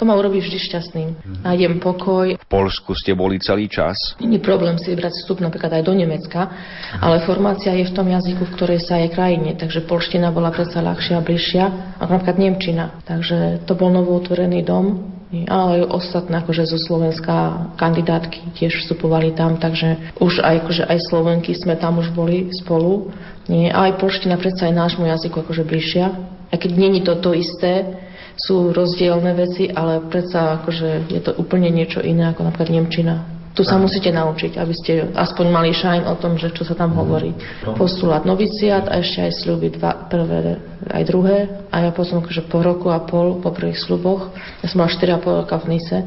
to 0.05 0.13
ma 0.13 0.21
urobí 0.21 0.37
vždy 0.37 0.61
šťastným. 0.69 1.09
Nájdem 1.49 1.81
pokoj, 1.81 2.37
V 2.37 2.45
Polsku 2.45 2.93
ste 2.93 3.17
boli 3.17 3.41
celý 3.41 3.73
čas. 3.73 3.97
Není 4.21 4.37
problém 4.37 4.77
si 4.77 4.93
vybrať 4.93 5.25
vstup 5.25 5.41
napríklad 5.41 5.81
aj 5.81 5.83
do 5.89 5.97
Nemecka, 5.97 6.53
ale 7.01 7.25
formácia 7.25 7.73
je 7.73 7.89
v 7.89 7.97
tom 7.97 8.13
jazyku, 8.13 8.45
v 8.45 8.53
ktorej 8.53 8.85
sa 8.85 9.01
je 9.01 9.09
krajine, 9.09 9.57
takže 9.57 9.89
polština 9.89 10.29
bola 10.29 10.53
predsa 10.53 10.85
ľahšia 10.85 11.17
a 11.17 11.25
bližšia, 11.25 11.65
ako 12.05 12.11
napríklad 12.21 12.37
Nemčina. 12.37 12.85
Takže 13.09 13.65
to 13.65 13.73
bol 13.73 13.89
novootvorený 13.89 14.61
dom, 14.61 15.09
ale 15.49 15.81
aj 15.81 15.97
ostatné, 15.97 16.45
akože 16.45 16.69
zo 16.69 16.77
Slovenska 16.77 17.73
kandidátky 17.81 18.61
tiež 18.61 18.85
vstupovali 18.85 19.33
tam, 19.33 19.57
takže 19.57 20.21
už 20.21 20.45
aj, 20.45 20.69
akože 20.69 20.85
aj 20.85 20.99
Slovenky 21.09 21.57
sme 21.57 21.81
tam 21.81 21.97
už 21.97 22.13
boli 22.13 22.53
spolu. 22.53 23.09
Nie, 23.49 23.73
a 23.73 23.89
aj 23.89 24.05
polština 24.05 24.37
predsa 24.37 24.69
aj 24.69 24.77
nášmu 24.77 25.09
jazyku 25.09 25.49
akože 25.49 25.65
bližšia. 25.65 26.07
A 26.53 26.61
keď 26.61 26.71
není 26.77 27.01
to 27.01 27.17
to 27.19 27.33
isté, 27.33 28.04
sú 28.35 28.75
rozdielne 28.75 29.33
veci, 29.39 29.71
ale 29.71 30.03
predsa 30.11 30.61
akože 30.61 31.11
je 31.11 31.21
to 31.23 31.33
úplne 31.39 31.71
niečo 31.71 32.03
iné 32.03 32.31
ako 32.35 32.51
napríklad 32.51 32.71
Nemčina. 32.71 33.15
Tu 33.55 33.63
sa 33.63 33.79
musíte 33.79 34.11
naučiť, 34.11 34.59
aby 34.59 34.75
ste 34.75 35.15
aspoň 35.15 35.47
mali 35.47 35.71
šajn 35.71 36.11
o 36.11 36.19
tom, 36.19 36.35
že 36.35 36.51
čo 36.51 36.67
sa 36.67 36.75
tam 36.75 36.91
hovorí. 36.99 37.39
Postulát 37.79 38.27
noviciát 38.27 38.91
a 38.91 38.99
ešte 38.99 39.31
aj 39.31 39.33
sľuby 39.47 39.79
dva, 39.79 40.11
prvé 40.11 40.59
aj 40.91 41.03
druhé. 41.07 41.63
A 41.71 41.87
ja 41.87 41.95
potom 41.95 42.19
akože 42.19 42.51
po 42.51 42.67
roku 42.67 42.91
a 42.91 42.99
pol 43.07 43.39
po 43.39 43.55
prvých 43.55 43.79
sľuboch, 43.79 44.35
ja 44.59 44.67
som 44.67 44.83
mala 44.83 44.91
4,5 44.91 45.47
roka 45.47 45.55
v 45.63 45.67
Nise, 45.71 46.03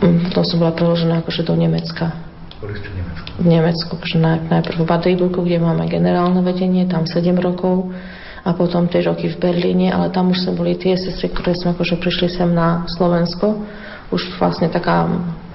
Mm, 0.00 0.32
potom 0.32 0.44
som 0.48 0.56
bola 0.56 0.72
preložená 0.72 1.20
akože 1.20 1.44
do 1.44 1.52
Nemecka. 1.52 2.16
V 3.40 3.44
Nemecku, 3.44 4.00
akože 4.00 4.16
naj, 4.16 4.48
najprv 4.48 4.80
v 4.80 4.88
Baden-Württembergu, 4.88 5.40
kde 5.44 5.58
máme 5.60 5.84
generálne 5.92 6.40
vedenie, 6.40 6.88
tam 6.88 7.04
7 7.04 7.36
rokov 7.36 7.92
a 8.40 8.56
potom 8.56 8.88
3 8.88 9.10
roky 9.10 9.28
v 9.28 9.36
Berlíne, 9.36 9.92
ale 9.92 10.08
tam 10.08 10.32
už 10.32 10.48
sme 10.48 10.56
boli 10.56 10.72
tie 10.76 10.96
sestry, 10.96 11.28
ktoré 11.28 11.52
sme 11.52 11.76
akože 11.76 12.00
prišli 12.00 12.28
sem 12.32 12.48
na 12.48 12.88
Slovensko. 12.88 13.60
Už 14.10 14.40
vlastne 14.40 14.72
taká 14.72 15.06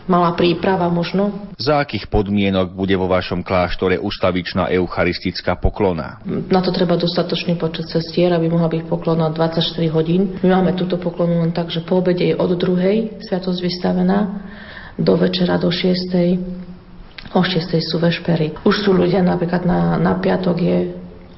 malá 0.05 0.37
príprava 0.37 0.85
možno. 0.87 1.33
Za 1.57 1.81
akých 1.81 2.07
podmienok 2.07 2.77
bude 2.77 2.93
vo 2.93 3.09
vašom 3.09 3.41
kláštore 3.41 3.97
ustavičná 3.97 4.69
eucharistická 4.69 5.57
poklona? 5.57 6.21
Na 6.25 6.61
to 6.61 6.69
treba 6.69 6.95
dostatočný 6.95 7.57
počet 7.57 7.89
sestier, 7.89 8.31
aby 8.33 8.45
mohla 8.47 8.69
byť 8.69 8.85
poklona 8.85 9.33
24 9.33 9.65
hodín. 9.89 10.37
My 10.45 10.61
máme 10.61 10.77
túto 10.77 11.01
poklonu 11.01 11.41
len 11.41 11.51
tak, 11.51 11.73
že 11.73 11.81
po 11.81 11.99
obede 11.99 12.33
je 12.33 12.35
od 12.37 12.53
druhej 12.53 13.17
sviatosť 13.25 13.59
vystavená 13.59 14.45
do 14.95 15.13
večera 15.17 15.57
do 15.57 15.73
6. 15.73 17.33
O 17.35 17.41
6. 17.43 17.83
sú 17.83 17.97
vešpery. 17.99 18.63
Už 18.63 18.85
sú 18.85 18.95
ľudia 18.95 19.19
napríklad 19.19 19.67
na, 19.67 19.99
na 19.99 20.15
piatok 20.15 20.55
je 20.55 20.77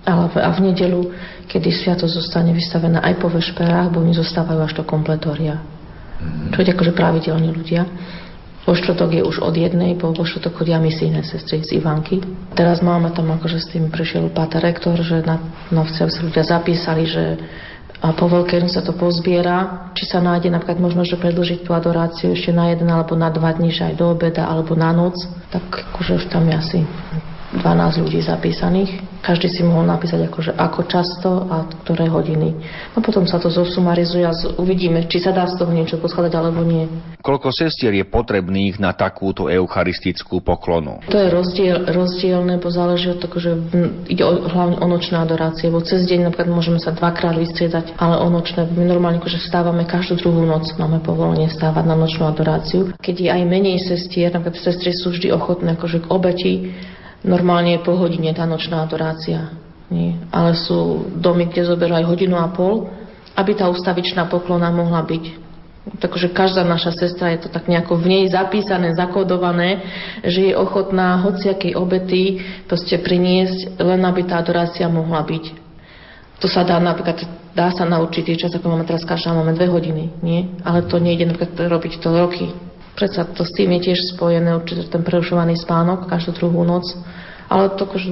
a 0.08 0.50
v 0.56 0.60
nedelu, 0.72 1.12
kedy 1.52 1.68
sviatosť 1.68 2.14
zostane 2.16 2.56
vystavená 2.56 3.04
aj 3.04 3.20
po 3.20 3.28
vešperách, 3.28 3.92
bo 3.92 4.00
oni 4.00 4.16
zostávajú 4.16 4.64
až 4.64 4.80
do 4.80 4.84
kompletória. 4.88 5.60
Čo 6.56 6.64
je 6.64 6.72
akože 6.72 6.96
pravidelní 6.96 7.52
ľudia. 7.52 7.84
Vo 8.64 8.76
štvrtok 8.76 9.20
je 9.20 9.24
už 9.24 9.44
od 9.44 9.56
jednej, 9.56 9.96
po 9.96 10.12
vo 10.12 10.24
štvrtok 10.24 10.64
chodia 10.64 10.80
misijné 10.80 11.24
sestry 11.24 11.64
z 11.64 11.80
Ivanky. 11.80 12.20
Teraz 12.56 12.84
máme 12.84 13.12
tam 13.16 13.32
akože 13.32 13.64
s 13.64 13.68
tým 13.72 13.88
prišiel 13.92 14.32
páter 14.32 14.64
rektor, 14.64 14.96
že 15.00 15.24
na 15.24 15.40
novce 15.72 16.08
sa 16.08 16.22
ľudia 16.24 16.44
zapísali, 16.44 17.04
že 17.08 17.24
a 17.98 18.14
po 18.14 18.30
veľkej 18.30 18.70
sa 18.70 18.86
to 18.86 18.94
pozbiera, 18.94 19.90
či 19.98 20.06
sa 20.06 20.22
nájde 20.22 20.54
napríklad 20.54 20.78
možno, 20.78 21.02
že 21.02 21.18
predlžiť 21.18 21.66
tú 21.66 21.74
adoráciu 21.74 22.30
ešte 22.30 22.54
na 22.54 22.70
jeden 22.70 22.94
alebo 22.94 23.18
na 23.18 23.34
dva 23.34 23.50
dní, 23.58 23.74
že 23.74 23.90
aj 23.90 23.96
do 23.98 24.14
obeda 24.14 24.46
alebo 24.46 24.78
na 24.78 24.94
noc, 24.94 25.18
tak 25.50 25.66
akože 25.66 26.22
už 26.22 26.26
tam 26.30 26.46
je 26.46 26.54
asi 26.54 26.80
12 27.60 28.04
ľudí 28.06 28.22
zapísaných. 28.24 28.92
Každý 29.26 29.52
si 29.52 29.62
mohol 29.66 29.90
napísať 29.90 30.30
akože 30.30 30.56
ako 30.56 30.82
často 30.88 31.30
a 31.52 31.68
ktoré 31.84 32.08
hodiny. 32.08 32.56
No 32.96 33.04
potom 33.04 33.28
sa 33.28 33.42
to 33.42 33.52
zosumarizuje 33.52 34.24
a 34.24 34.32
uvidíme, 34.56 35.04
či 35.10 35.20
sa 35.20 35.36
dá 35.36 35.44
z 35.50 35.60
toho 35.60 35.74
niečo 35.74 36.00
poskladať 36.00 36.34
alebo 36.38 36.64
nie. 36.64 36.88
Koľko 37.20 37.52
sestier 37.52 37.92
je 37.92 38.08
potrebných 38.08 38.80
na 38.80 38.96
takúto 38.96 39.52
eucharistickú 39.52 40.40
poklonu? 40.40 41.04
To 41.12 41.18
je 41.18 41.28
rozdiel, 41.28 41.92
rozdielne, 41.92 42.56
bo 42.62 42.72
záleží 42.72 43.12
od 43.12 43.20
toho, 43.20 43.38
že 43.42 43.52
ide 44.08 44.24
o, 44.24 44.48
hlavne 44.48 44.80
o 44.80 44.88
nočné 44.88 45.20
adorácie, 45.20 45.68
bo 45.68 45.84
cez 45.84 46.08
deň 46.08 46.32
napríklad 46.32 46.48
môžeme 46.48 46.80
sa 46.80 46.96
dvakrát 46.96 47.36
vystriedať, 47.36 48.00
ale 48.00 48.22
o 48.24 48.28
nočné, 48.32 48.70
my 48.72 48.86
normálne 48.88 49.20
akože 49.20 49.44
vstávame 49.44 49.84
každú 49.84 50.24
druhú 50.24 50.48
noc, 50.48 50.72
máme 50.80 51.04
povolenie 51.04 51.52
stávať 51.52 51.84
na 51.84 52.00
nočnú 52.00 52.32
adoráciu. 52.32 52.96
Keď 53.02 53.16
je 53.28 53.30
aj 53.34 53.44
menej 53.44 53.84
sestier, 53.84 54.32
napríklad 54.32 54.64
sestry 54.64 54.96
sú 54.96 55.12
vždy 55.12 55.36
ochotné 55.36 55.76
akože 55.76 56.06
k 56.06 56.10
obeti, 56.14 56.54
normálne 57.26 57.78
je 57.78 57.86
po 57.86 57.96
hodine 57.98 58.34
tá 58.34 58.46
nočná 58.46 58.84
adorácia. 58.84 59.54
Nie. 59.88 60.20
Ale 60.30 60.54
sú 60.54 61.08
domy, 61.16 61.48
kde 61.48 61.64
zoberú 61.64 61.96
aj 61.96 62.10
hodinu 62.12 62.36
a 62.36 62.52
pol, 62.52 62.92
aby 63.38 63.56
tá 63.56 63.72
ustavičná 63.72 64.28
poklona 64.28 64.68
mohla 64.74 65.00
byť. 65.00 65.48
Takže 65.88 66.36
každá 66.36 66.68
naša 66.68 66.92
sestra 66.92 67.32
je 67.32 67.48
to 67.48 67.50
tak 67.50 67.72
nejako 67.72 67.96
v 67.96 68.06
nej 68.12 68.24
zapísané, 68.28 68.92
zakodované, 68.92 69.80
že 70.28 70.52
je 70.52 70.54
ochotná 70.60 71.16
hociakej 71.24 71.80
obety 71.80 72.44
proste 72.68 73.00
priniesť, 73.00 73.80
len 73.80 74.04
aby 74.04 74.28
tá 74.28 74.44
adorácia 74.44 74.92
mohla 74.92 75.24
byť. 75.24 75.56
To 76.44 76.52
sa 76.52 76.68
dá 76.68 76.76
napríklad, 76.84 77.24
dá 77.56 77.72
sa 77.72 77.88
na 77.88 78.04
určitý 78.04 78.36
čas, 78.36 78.52
ako 78.52 78.68
máme 78.68 78.84
teraz 78.84 79.08
každá, 79.08 79.32
máme 79.32 79.56
dve 79.56 79.72
hodiny, 79.72 80.12
nie? 80.20 80.52
Ale 80.68 80.84
to 80.86 81.00
nejde 81.00 81.24
napríklad 81.24 81.56
robiť 81.56 82.04
to 82.04 82.10
roky. 82.12 82.52
Predsa 82.98 83.30
to 83.30 83.46
s 83.46 83.54
tým 83.54 83.70
je 83.78 83.94
tiež 83.94 84.18
spojené 84.18 84.58
určite 84.58 84.90
ten 84.90 85.06
prerušovaný 85.06 85.54
spánok 85.62 86.10
každú 86.10 86.34
druhú 86.34 86.66
noc. 86.66 86.90
Ale 87.46 87.78
to 87.78 87.86
akože, 87.86 88.10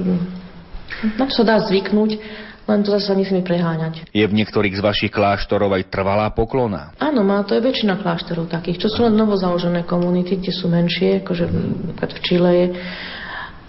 na 1.18 1.26
to 1.26 1.34
sa 1.34 1.44
dá 1.44 1.58
zvyknúť 1.58 2.46
len 2.66 2.82
to 2.82 2.90
zase 2.90 3.14
nesmie 3.14 3.46
preháňať. 3.46 4.10
Je 4.10 4.26
v 4.26 4.36
niektorých 4.42 4.74
z 4.74 4.82
vašich 4.82 5.12
kláštorov 5.14 5.70
aj 5.70 5.86
trvalá 5.86 6.34
poklona? 6.34 6.90
Áno, 6.98 7.22
má 7.22 7.46
to 7.46 7.54
je 7.54 7.62
väčšina 7.62 7.94
kláštorov 8.02 8.50
takých, 8.50 8.82
čo 8.82 8.88
sú 8.90 9.06
len 9.06 9.14
novozaložené 9.14 9.86
komunity, 9.86 10.34
kde 10.34 10.50
sú 10.50 10.66
menšie, 10.66 11.22
akože 11.22 11.46
v 11.94 12.20
Čile 12.26 12.50
je 12.50 12.66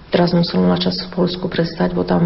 Teraz 0.08 0.32
musel 0.32 0.64
na 0.64 0.80
čas 0.80 0.96
v 1.04 1.12
Polsku 1.12 1.52
prestať, 1.52 1.92
bo 1.92 2.08
tam 2.08 2.24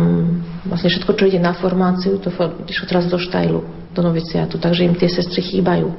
vlastne 0.69 0.93
všetko, 0.93 1.17
čo 1.17 1.25
ide 1.25 1.41
na 1.41 1.57
formáciu, 1.57 2.21
to 2.21 2.29
išlo 2.69 2.85
teraz 2.85 3.09
do 3.09 3.17
štajlu, 3.17 3.57
do 3.89 4.01
noviciátu, 4.05 4.61
takže 4.61 4.85
im 4.85 4.93
tie 4.93 5.09
sestry 5.09 5.41
chýbajú. 5.41 5.89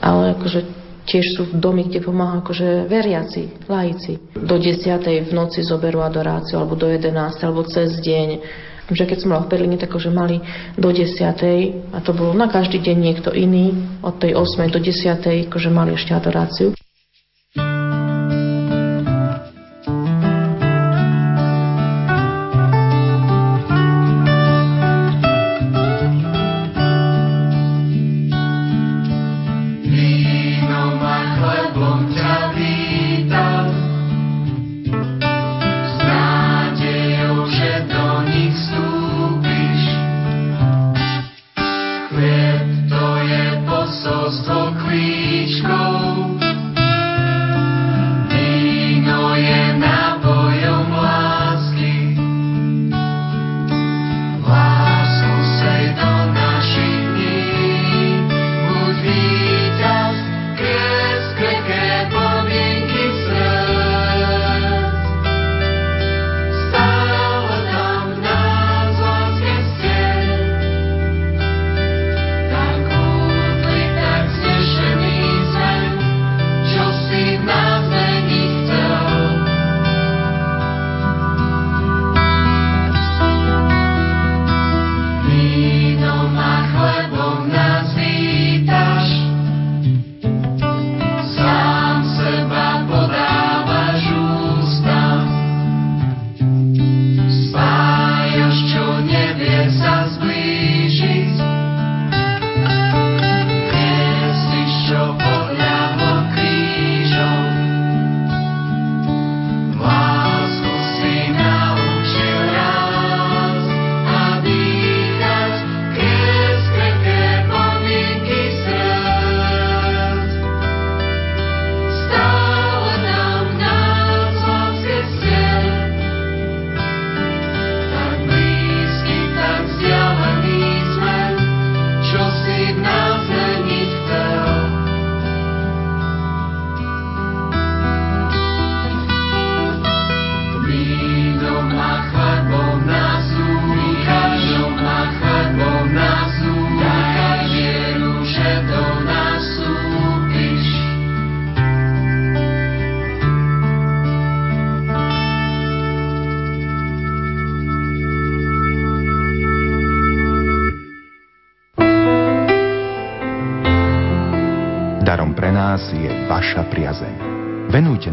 Ale 0.00 0.32
akože 0.40 0.64
tiež 1.08 1.40
sú 1.40 1.42
v 1.48 1.56
domy, 1.56 1.88
kde 1.88 2.04
pomáha 2.04 2.44
akože 2.44 2.84
veriaci, 2.84 3.66
laici. 3.66 4.20
Do 4.36 4.60
10. 4.60 5.24
v 5.24 5.32
noci 5.32 5.64
zoberú 5.64 6.04
adoráciu, 6.04 6.60
alebo 6.60 6.76
do 6.76 6.84
11. 6.84 7.08
alebo 7.40 7.64
cez 7.64 7.96
deň 7.98 8.28
že 8.88 9.04
keď 9.04 9.18
som 9.20 9.36
bola 9.36 9.44
v 9.44 9.52
Berlíne, 9.52 9.76
tak 9.76 9.92
že 10.00 10.08
mali 10.08 10.40
do 10.80 10.88
10. 10.88 11.12
a 11.92 11.98
to 12.00 12.16
bolo 12.16 12.32
na 12.32 12.48
každý 12.48 12.80
deň 12.80 12.96
niekto 12.96 13.30
iný, 13.36 13.76
od 14.00 14.16
tej 14.16 14.32
8. 14.32 14.72
do 14.72 14.80
10. 14.80 15.44
akože 15.52 15.68
mali 15.68 15.92
ešte 15.92 16.16
adoráciu. 16.16 16.77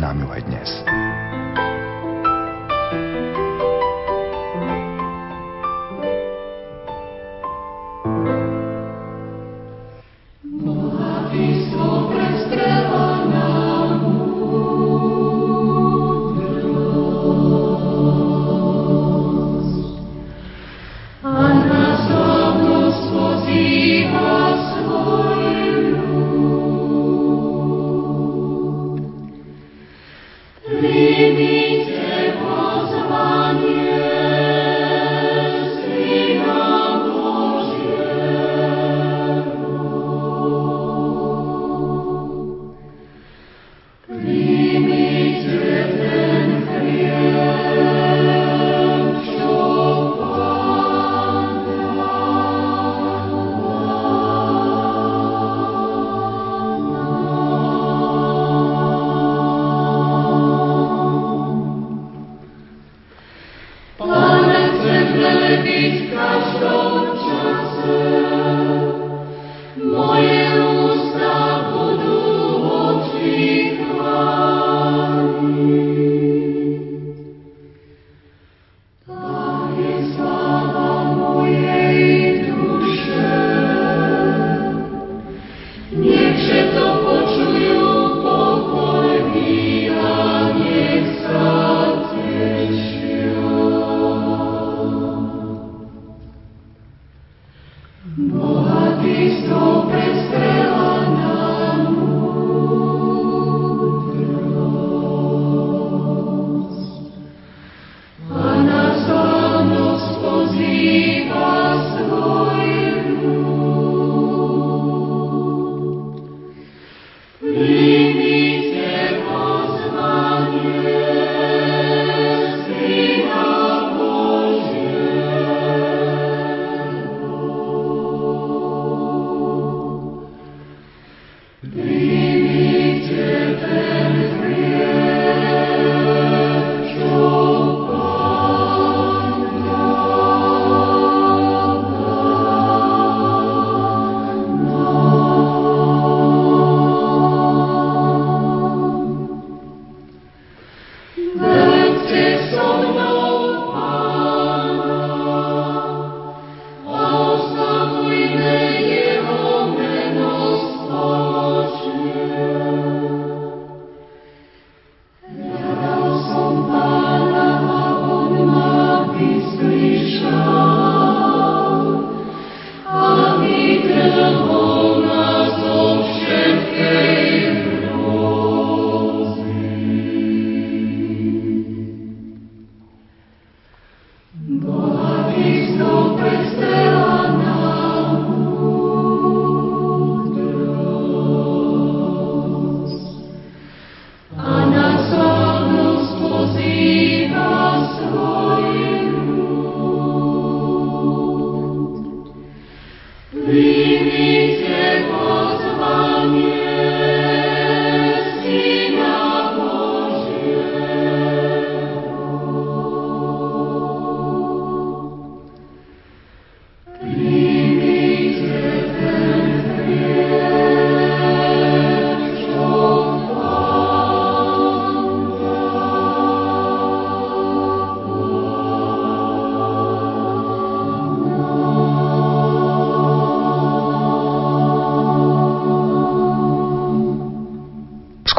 Nám 0.06 0.22
aj 0.30 0.42
dnes. 0.46 1.15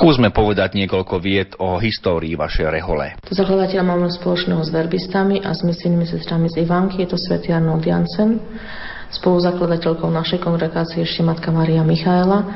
Skúsme 0.07 0.31
povedať 0.31 0.79
niekoľko 0.79 1.19
vied 1.19 1.59
o 1.59 1.83
histórii 1.83 2.39
vašej 2.39 2.71
rehole. 2.71 3.19
To 3.27 3.35
zakladateľa 3.35 3.83
máme 3.83 4.07
spoločného 4.07 4.63
s 4.63 4.71
verbistami 4.71 5.43
a 5.43 5.51
s 5.51 5.67
misijnými 5.67 6.07
sestrami 6.07 6.47
z 6.47 6.63
Ivanky, 6.63 7.03
je 7.03 7.11
to 7.11 7.19
svätý 7.19 7.51
Arnold 7.51 7.83
Jansen. 7.83 8.39
Spoluzakladateľkou 9.11 10.07
našej 10.07 10.47
kongregácie 10.47 11.03
ešte 11.03 11.27
matka 11.27 11.51
Maria 11.51 11.83
Michaela. 11.83 12.47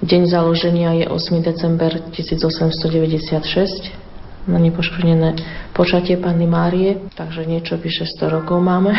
Deň 0.00 0.24
založenia 0.24 1.04
je 1.04 1.12
8. 1.12 1.36
december 1.44 2.00
1896 2.16 4.48
na 4.48 4.56
nepoškodené 4.56 5.36
počatie 5.76 6.16
Panny 6.16 6.48
Márie, 6.48 7.12
takže 7.12 7.44
niečo 7.44 7.76
vyše 7.76 8.08
100 8.08 8.40
rokov 8.40 8.56
máme. 8.64 8.96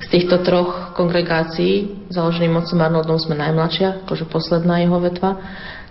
Z 0.00 0.06
týchto 0.08 0.40
troch 0.40 0.96
kongregácií, 0.96 2.08
založeným 2.08 2.56
mocom 2.56 2.80
Arnoldom, 2.80 3.20
sme 3.20 3.36
najmladšia, 3.36 4.08
akože 4.08 4.24
posledná 4.32 4.80
jeho 4.80 4.96
vetva. 4.96 5.44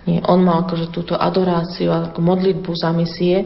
Nie, 0.06 0.22
on 0.22 0.46
mal 0.46 0.62
akože 0.64 0.94
túto 0.94 1.18
adoráciu, 1.18 1.90
ako 1.90 2.22
modlitbu 2.22 2.70
za 2.78 2.94
misie, 2.94 3.42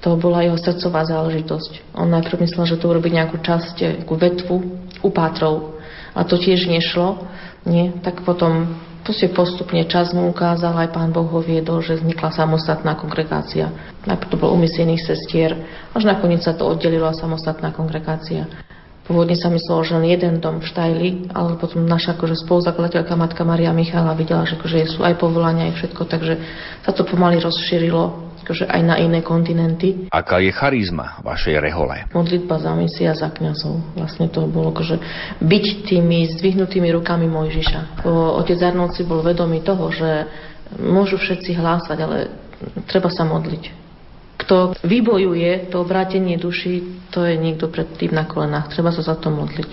to 0.00 0.16
bola 0.16 0.40
jeho 0.40 0.56
srdcová 0.56 1.04
záležitosť. 1.04 1.92
On 1.92 2.08
najprv 2.08 2.40
myslel, 2.48 2.64
že 2.64 2.80
to 2.80 2.88
urobí 2.88 3.12
nejakú 3.12 3.36
časť, 3.36 4.00
nejakú 4.00 4.14
vetvu 4.16 4.56
upátrov. 5.04 5.76
A 6.16 6.24
to 6.24 6.40
tiež 6.40 6.64
nešlo. 6.64 7.20
Nie? 7.68 7.92
Tak 8.00 8.24
potom 8.24 8.80
proste 9.04 9.28
postupne 9.28 9.84
čas 9.84 10.16
mu 10.16 10.24
ukázal, 10.32 10.72
aj 10.72 10.96
pán 10.96 11.12
Boh 11.12 11.28
ho 11.28 11.44
viedol, 11.44 11.84
že 11.84 12.00
vznikla 12.00 12.32
samostatná 12.32 12.96
kongregácia. 12.96 13.68
Najprv 14.08 14.30
to 14.32 14.40
bol 14.40 14.56
umyslených 14.56 15.04
sestier, 15.04 15.52
až 15.92 16.08
nakoniec 16.08 16.40
sa 16.40 16.56
to 16.56 16.64
oddelilo 16.64 17.04
a 17.04 17.12
samostatná 17.12 17.68
kongregácia. 17.76 18.48
Pôvodne 19.10 19.34
sa 19.34 19.50
myslelo, 19.50 19.82
že 19.82 19.98
len 19.98 20.06
jeden 20.06 20.38
dom 20.38 20.62
v 20.62 20.70
Štajli, 20.70 21.34
ale 21.34 21.58
potom 21.58 21.82
naša 21.82 22.14
akože 22.14 22.46
spoluzakladateľka 22.46 23.18
matka 23.18 23.42
Maria 23.42 23.74
Michála 23.74 24.14
videla, 24.14 24.46
že 24.46 24.54
akože 24.54 24.86
sú 24.86 25.02
aj 25.02 25.18
povolania, 25.18 25.66
aj 25.66 25.82
všetko, 25.82 26.02
takže 26.06 26.38
sa 26.86 26.94
to 26.94 27.02
pomaly 27.02 27.42
rozšírilo 27.42 28.30
akože 28.46 28.70
aj 28.70 28.82
na 28.86 28.98
iné 29.02 29.18
kontinenty. 29.22 30.06
Aká 30.10 30.38
je 30.38 30.54
charizma 30.54 31.18
vašej 31.26 31.58
rehole? 31.58 32.06
Modlitba 32.10 32.62
za 32.62 32.74
misia 32.74 33.14
za 33.14 33.30
kňazov. 33.30 33.98
Vlastne 33.98 34.26
to 34.30 34.46
bolo 34.50 34.74
akože 34.74 34.98
byť 35.38 35.64
tými 35.86 36.30
zdvihnutými 36.38 36.90
rukami 36.94 37.26
Mojžiša. 37.30 38.06
Otec 38.42 38.58
Arnold 38.62 38.94
si 38.94 39.02
bol 39.06 39.26
vedomý 39.26 39.62
toho, 39.62 39.90
že 39.94 40.26
môžu 40.82 41.18
všetci 41.18 41.58
hlásať, 41.58 41.98
ale 41.98 42.16
treba 42.86 43.10
sa 43.10 43.26
modliť 43.26 43.79
kto 44.40 44.72
vybojuje 44.80 45.68
to 45.68 45.84
obrátenie 45.84 46.40
duši, 46.40 47.04
to 47.12 47.22
je 47.28 47.36
niekto 47.36 47.68
pred 47.68 47.86
tým 48.00 48.16
na 48.16 48.24
kolenách. 48.24 48.72
Treba 48.72 48.88
sa 48.88 49.04
za 49.04 49.14
to 49.20 49.28
modliť. 49.28 49.70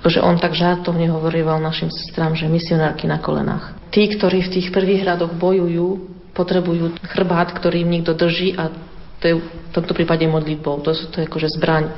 Akože 0.00 0.24
on 0.24 0.40
tak 0.40 0.56
žartovne 0.56 1.12
hovorieval 1.12 1.60
našim 1.60 1.92
sestrám, 1.92 2.32
že 2.32 2.48
misionárky 2.48 3.04
na 3.04 3.20
kolenách. 3.20 3.76
Tí, 3.92 4.08
ktorí 4.08 4.48
v 4.48 4.52
tých 4.56 4.68
prvých 4.72 5.04
radoch 5.04 5.36
bojujú, 5.36 6.16
potrebujú 6.32 6.96
chrbát, 7.12 7.52
ktorý 7.52 7.84
im 7.84 7.92
niekto 7.92 8.16
drží 8.16 8.56
a 8.56 8.72
to 9.20 9.24
je 9.24 9.34
v 9.40 9.70
tomto 9.72 9.92
prípade 9.96 10.24
modlitbou. 10.28 10.84
To, 10.84 10.92
to 10.92 11.16
je 11.20 11.28
akože 11.28 11.48
zbraň 11.56 11.92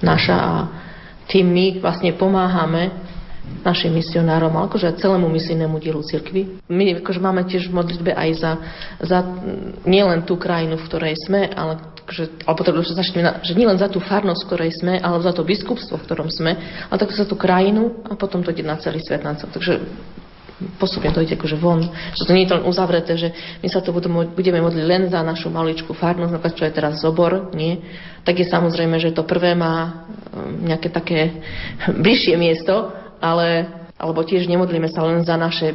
naša 0.00 0.36
a 0.36 0.54
tým 1.26 1.50
my 1.50 1.66
vlastne 1.82 2.14
pomáhame 2.14 3.05
našim 3.66 3.90
misionárom, 3.90 4.54
ale 4.54 4.70
akože 4.70 4.94
celému 5.02 5.26
misijnému 5.26 5.82
dielu 5.82 5.98
cirkvi. 6.06 6.62
My 6.70 7.02
akože 7.02 7.18
máme 7.18 7.42
tiež 7.50 7.66
v 7.66 7.82
modlitbe 7.82 8.14
aj 8.14 8.30
za, 8.38 8.52
za 9.02 9.18
nielen 9.82 10.22
tú 10.22 10.38
krajinu, 10.38 10.78
v 10.78 10.86
ktorej 10.86 11.14
sme, 11.26 11.50
ale 11.50 11.82
akože, 12.06 12.46
alebo 12.46 12.60
teda, 12.62 12.78
začneme, 12.86 13.42
že 13.42 13.58
nielen 13.58 13.74
za 13.74 13.90
tú 13.90 13.98
farnosť, 13.98 14.40
v 14.40 14.48
ktorej 14.54 14.70
sme, 14.78 14.94
ale 15.02 15.18
za 15.18 15.34
to 15.34 15.42
biskupstvo, 15.42 15.98
v 15.98 16.06
ktorom 16.06 16.30
sme, 16.30 16.54
ale 16.86 16.96
tak 17.02 17.10
za 17.10 17.26
tú 17.26 17.34
krajinu 17.34 18.06
a 18.06 18.14
potom 18.14 18.46
to 18.46 18.54
ide 18.54 18.62
na 18.62 18.78
celý 18.78 19.02
svet. 19.02 19.26
Na 19.26 19.34
celý. 19.34 19.50
Takže 19.50 19.74
postupne 20.80 21.12
to 21.12 21.20
ide 21.20 21.36
akože 21.36 21.58
von. 21.60 21.84
Že 22.16 22.24
to 22.24 22.32
nie 22.32 22.44
je 22.46 22.50
to 22.54 22.56
len 22.62 22.68
uzavreté, 22.68 23.12
že 23.18 23.28
my 23.60 23.68
sa 23.68 23.84
to 23.84 23.92
budeme, 23.92 24.62
modliť 24.62 24.84
len 24.86 25.02
za 25.12 25.20
našu 25.20 25.52
maličku 25.52 25.92
farnosť, 25.92 26.32
napríklad 26.32 26.56
čo 26.56 26.64
je 26.64 26.76
teraz 26.76 26.94
zobor, 27.04 27.52
nie? 27.52 27.82
Tak 28.24 28.40
je 28.40 28.46
samozrejme, 28.48 28.96
že 28.96 29.12
to 29.12 29.28
prvé 29.28 29.52
má 29.52 30.06
um, 30.32 30.64
nejaké 30.64 30.88
také 30.88 31.42
bližšie 32.04 32.40
miesto, 32.40 33.05
ale, 33.20 33.68
alebo 33.96 34.24
tiež 34.26 34.48
nemodlíme 34.48 34.88
sa 34.90 35.04
len 35.04 35.24
za 35.24 35.36
naše 35.38 35.72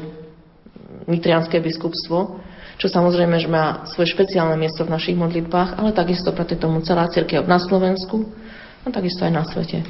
nitrianské 1.09 1.57
biskupstvo, 1.59 2.41
čo 2.77 2.87
samozrejme, 2.89 3.37
že 3.37 3.49
má 3.49 3.85
svoje 3.85 4.13
špeciálne 4.13 4.57
miesto 4.57 4.81
v 4.81 4.93
našich 4.93 5.17
modlitbách, 5.17 5.77
ale 5.77 5.93
takisto 5.93 6.33
pre 6.33 6.45
tomu 6.57 6.81
celá 6.81 7.05
církev 7.09 7.45
na 7.45 7.61
Slovensku 7.61 8.25
a 8.81 8.89
takisto 8.89 9.21
aj 9.25 9.33
na 9.33 9.43
svete. 9.45 9.85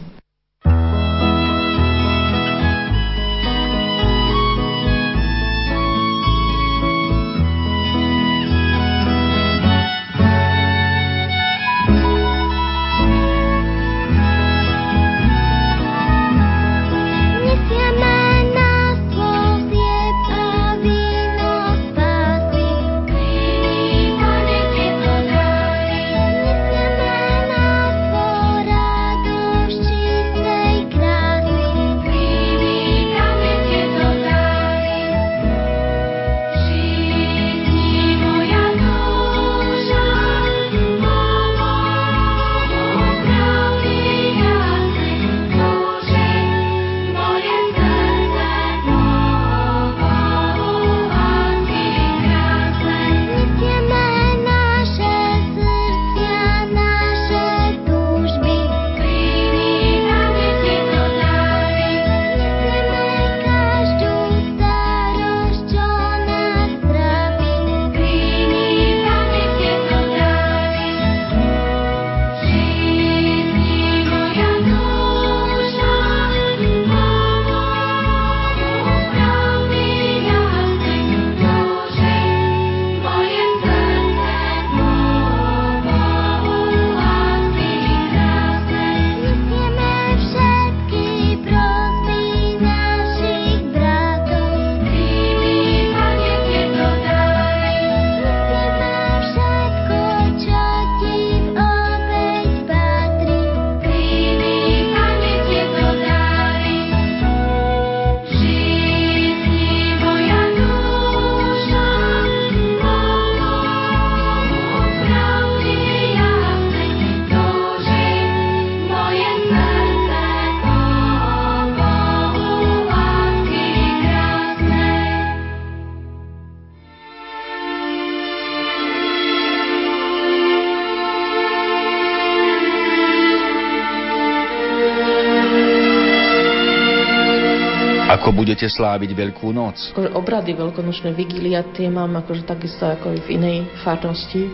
Budete 138.61 138.77
sláviť 138.77 139.17
Veľkú 139.17 139.49
noc? 139.49 139.89
Akože 139.89 140.13
obrady 140.13 140.53
veľkonočné 140.53 141.17
vigília, 141.17 141.65
tie 141.73 141.89
mám 141.89 142.13
akože 142.21 142.45
takisto 142.45 142.85
ako 142.85 143.17
v 143.25 143.41
inej 143.41 143.57
farnosti. 143.81 144.45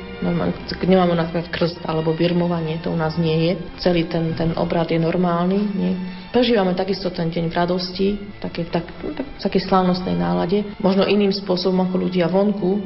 Nemáme 0.87 1.11
napríklad 1.11 1.51
krst 1.51 1.83
alebo 1.83 2.15
birmovanie, 2.15 2.79
to 2.79 2.87
u 2.87 2.95
nás 2.95 3.19
nie 3.19 3.51
je. 3.51 3.51
Celý 3.83 4.07
ten, 4.07 4.31
ten 4.31 4.55
obrad 4.55 4.87
je 4.87 4.95
normálny. 4.95 5.59
Nie? 5.75 5.91
Prežívame 6.31 6.71
takisto 6.71 7.11
ten 7.11 7.27
deň 7.27 7.51
v 7.51 7.53
radosti, 7.59 8.07
také, 8.39 8.63
tak, 8.71 8.87
tak, 8.87 9.27
také 9.43 9.59
slávnostnej 9.59 10.15
nálade. 10.15 10.63
Možno 10.79 11.03
iným 11.03 11.35
spôsobom 11.35 11.83
ako 11.83 12.07
ľudia 12.07 12.31
vonku, 12.31 12.79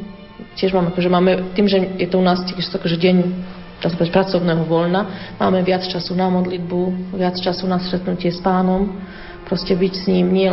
tiež 0.58 0.74
máme, 0.74 0.90
akože 0.90 1.10
máme, 1.14 1.54
tým, 1.54 1.70
že 1.70 2.02
je 2.02 2.10
to 2.10 2.18
u 2.18 2.26
nás 2.26 2.42
tiež 2.50 2.66
akože 2.66 2.98
deň 2.98 3.18
pracovného 4.10 4.66
voľna, 4.66 5.34
máme 5.38 5.62
viac 5.62 5.86
času 5.86 6.18
na 6.18 6.34
modlitbu, 6.34 7.14
viac 7.14 7.38
času 7.38 7.70
na 7.70 7.78
stretnutie 7.78 8.34
s 8.34 8.42
pánom, 8.42 8.90
proste 9.46 9.74
byť 9.78 9.94
s 9.94 10.04
ním 10.10 10.26
nie 10.34 10.50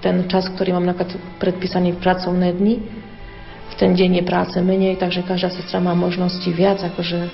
ten 0.00 0.26
čas, 0.26 0.48
ktorý 0.52 0.76
mám 0.76 0.88
napríklad 0.88 1.16
predpísaný 1.38 1.96
v 1.96 2.02
pracovné 2.02 2.48
dni, 2.56 2.76
v 3.70 3.74
ten 3.78 3.94
deň 3.94 4.20
je 4.20 4.24
práce 4.26 4.56
menej, 4.58 4.98
takže 4.98 5.22
každá 5.24 5.52
sestra 5.54 5.78
má 5.78 5.94
možnosti 5.94 6.48
viac 6.50 6.82
akože 6.82 7.30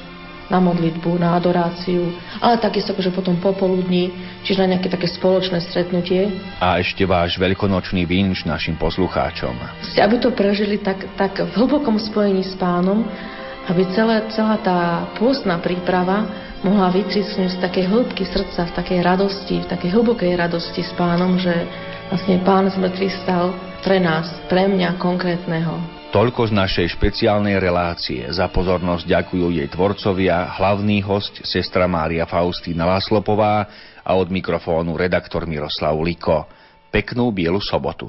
na 0.47 0.63
modlitbu, 0.63 1.19
na 1.19 1.35
adoráciu, 1.35 2.15
ale 2.39 2.63
takisto 2.63 2.95
akože 2.95 3.11
potom 3.11 3.35
popoludní, 3.43 4.15
čiže 4.47 4.63
na 4.63 4.77
nejaké 4.77 4.87
také 4.87 5.11
spoločné 5.11 5.59
stretnutie. 5.59 6.31
A 6.63 6.79
ešte 6.79 7.03
váš 7.03 7.35
veľkonočný 7.35 8.07
vinš 8.07 8.47
našim 8.47 8.79
poslucháčom. 8.79 9.59
Aby 9.99 10.23
to 10.23 10.31
prežili 10.31 10.79
tak, 10.79 11.03
tak 11.19 11.43
v 11.43 11.51
hlbokom 11.51 11.99
spojení 11.99 12.47
s 12.47 12.55
pánom, 12.55 13.03
aby 13.67 13.83
celé, 13.91 14.23
celá 14.31 14.55
tá 14.63 15.11
pôstna 15.19 15.59
príprava 15.59 16.31
mohla 16.63 16.95
vytrisknúť 16.95 17.59
z 17.59 17.63
takej 17.63 17.85
hĺbky 17.91 18.23
srdca, 18.23 18.71
v 18.71 18.73
takej 18.79 18.99
radosti, 19.03 19.57
v 19.67 19.71
takej 19.71 19.91
hlbokej 19.99 20.33
radosti 20.39 20.87
s 20.87 20.95
pánom, 20.95 21.35
že 21.43 21.67
vlastne 22.11 22.43
pán 22.43 22.71
zmrtvý 22.71 23.09
stal 23.23 23.55
pre 23.83 24.03
nás, 24.03 24.27
pre 24.51 24.67
mňa 24.67 24.99
konkrétneho. 24.99 25.79
Toľko 26.15 26.49
z 26.49 26.53
našej 26.55 26.87
špeciálnej 26.97 27.59
relácie. 27.61 28.25
Za 28.33 28.49
pozornosť 28.49 29.05
ďakujú 29.05 29.53
jej 29.53 29.69
tvorcovia, 29.69 30.49
hlavný 30.57 31.03
host, 31.05 31.45
sestra 31.45 31.85
Mária 31.85 32.25
Faustína 32.25 32.89
Váslopová 32.89 33.69
a 34.01 34.11
od 34.17 34.31
mikrofónu 34.33 34.97
redaktor 34.97 35.45
Miroslav 35.45 35.93
Liko. 36.01 36.49
Peknú 36.89 37.29
bielu 37.35 37.61
sobotu. 37.61 38.09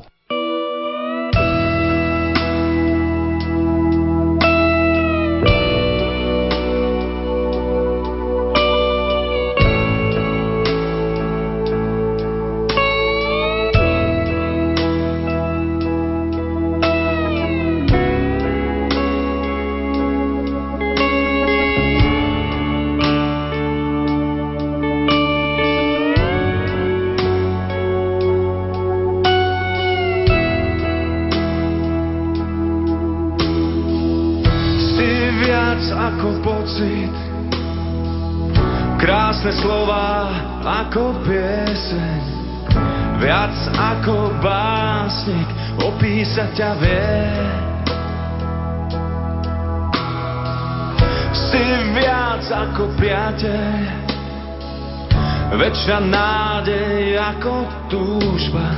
Väčšia 55.57 55.97
nádej 56.05 57.17
ako 57.17 57.53
túžba 57.89 58.77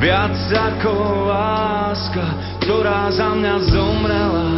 Viac 0.00 0.32
ako 0.48 1.28
láska 1.28 2.24
Ktorá 2.64 3.12
za 3.12 3.36
mňa 3.36 3.54
zomrela 3.68 4.53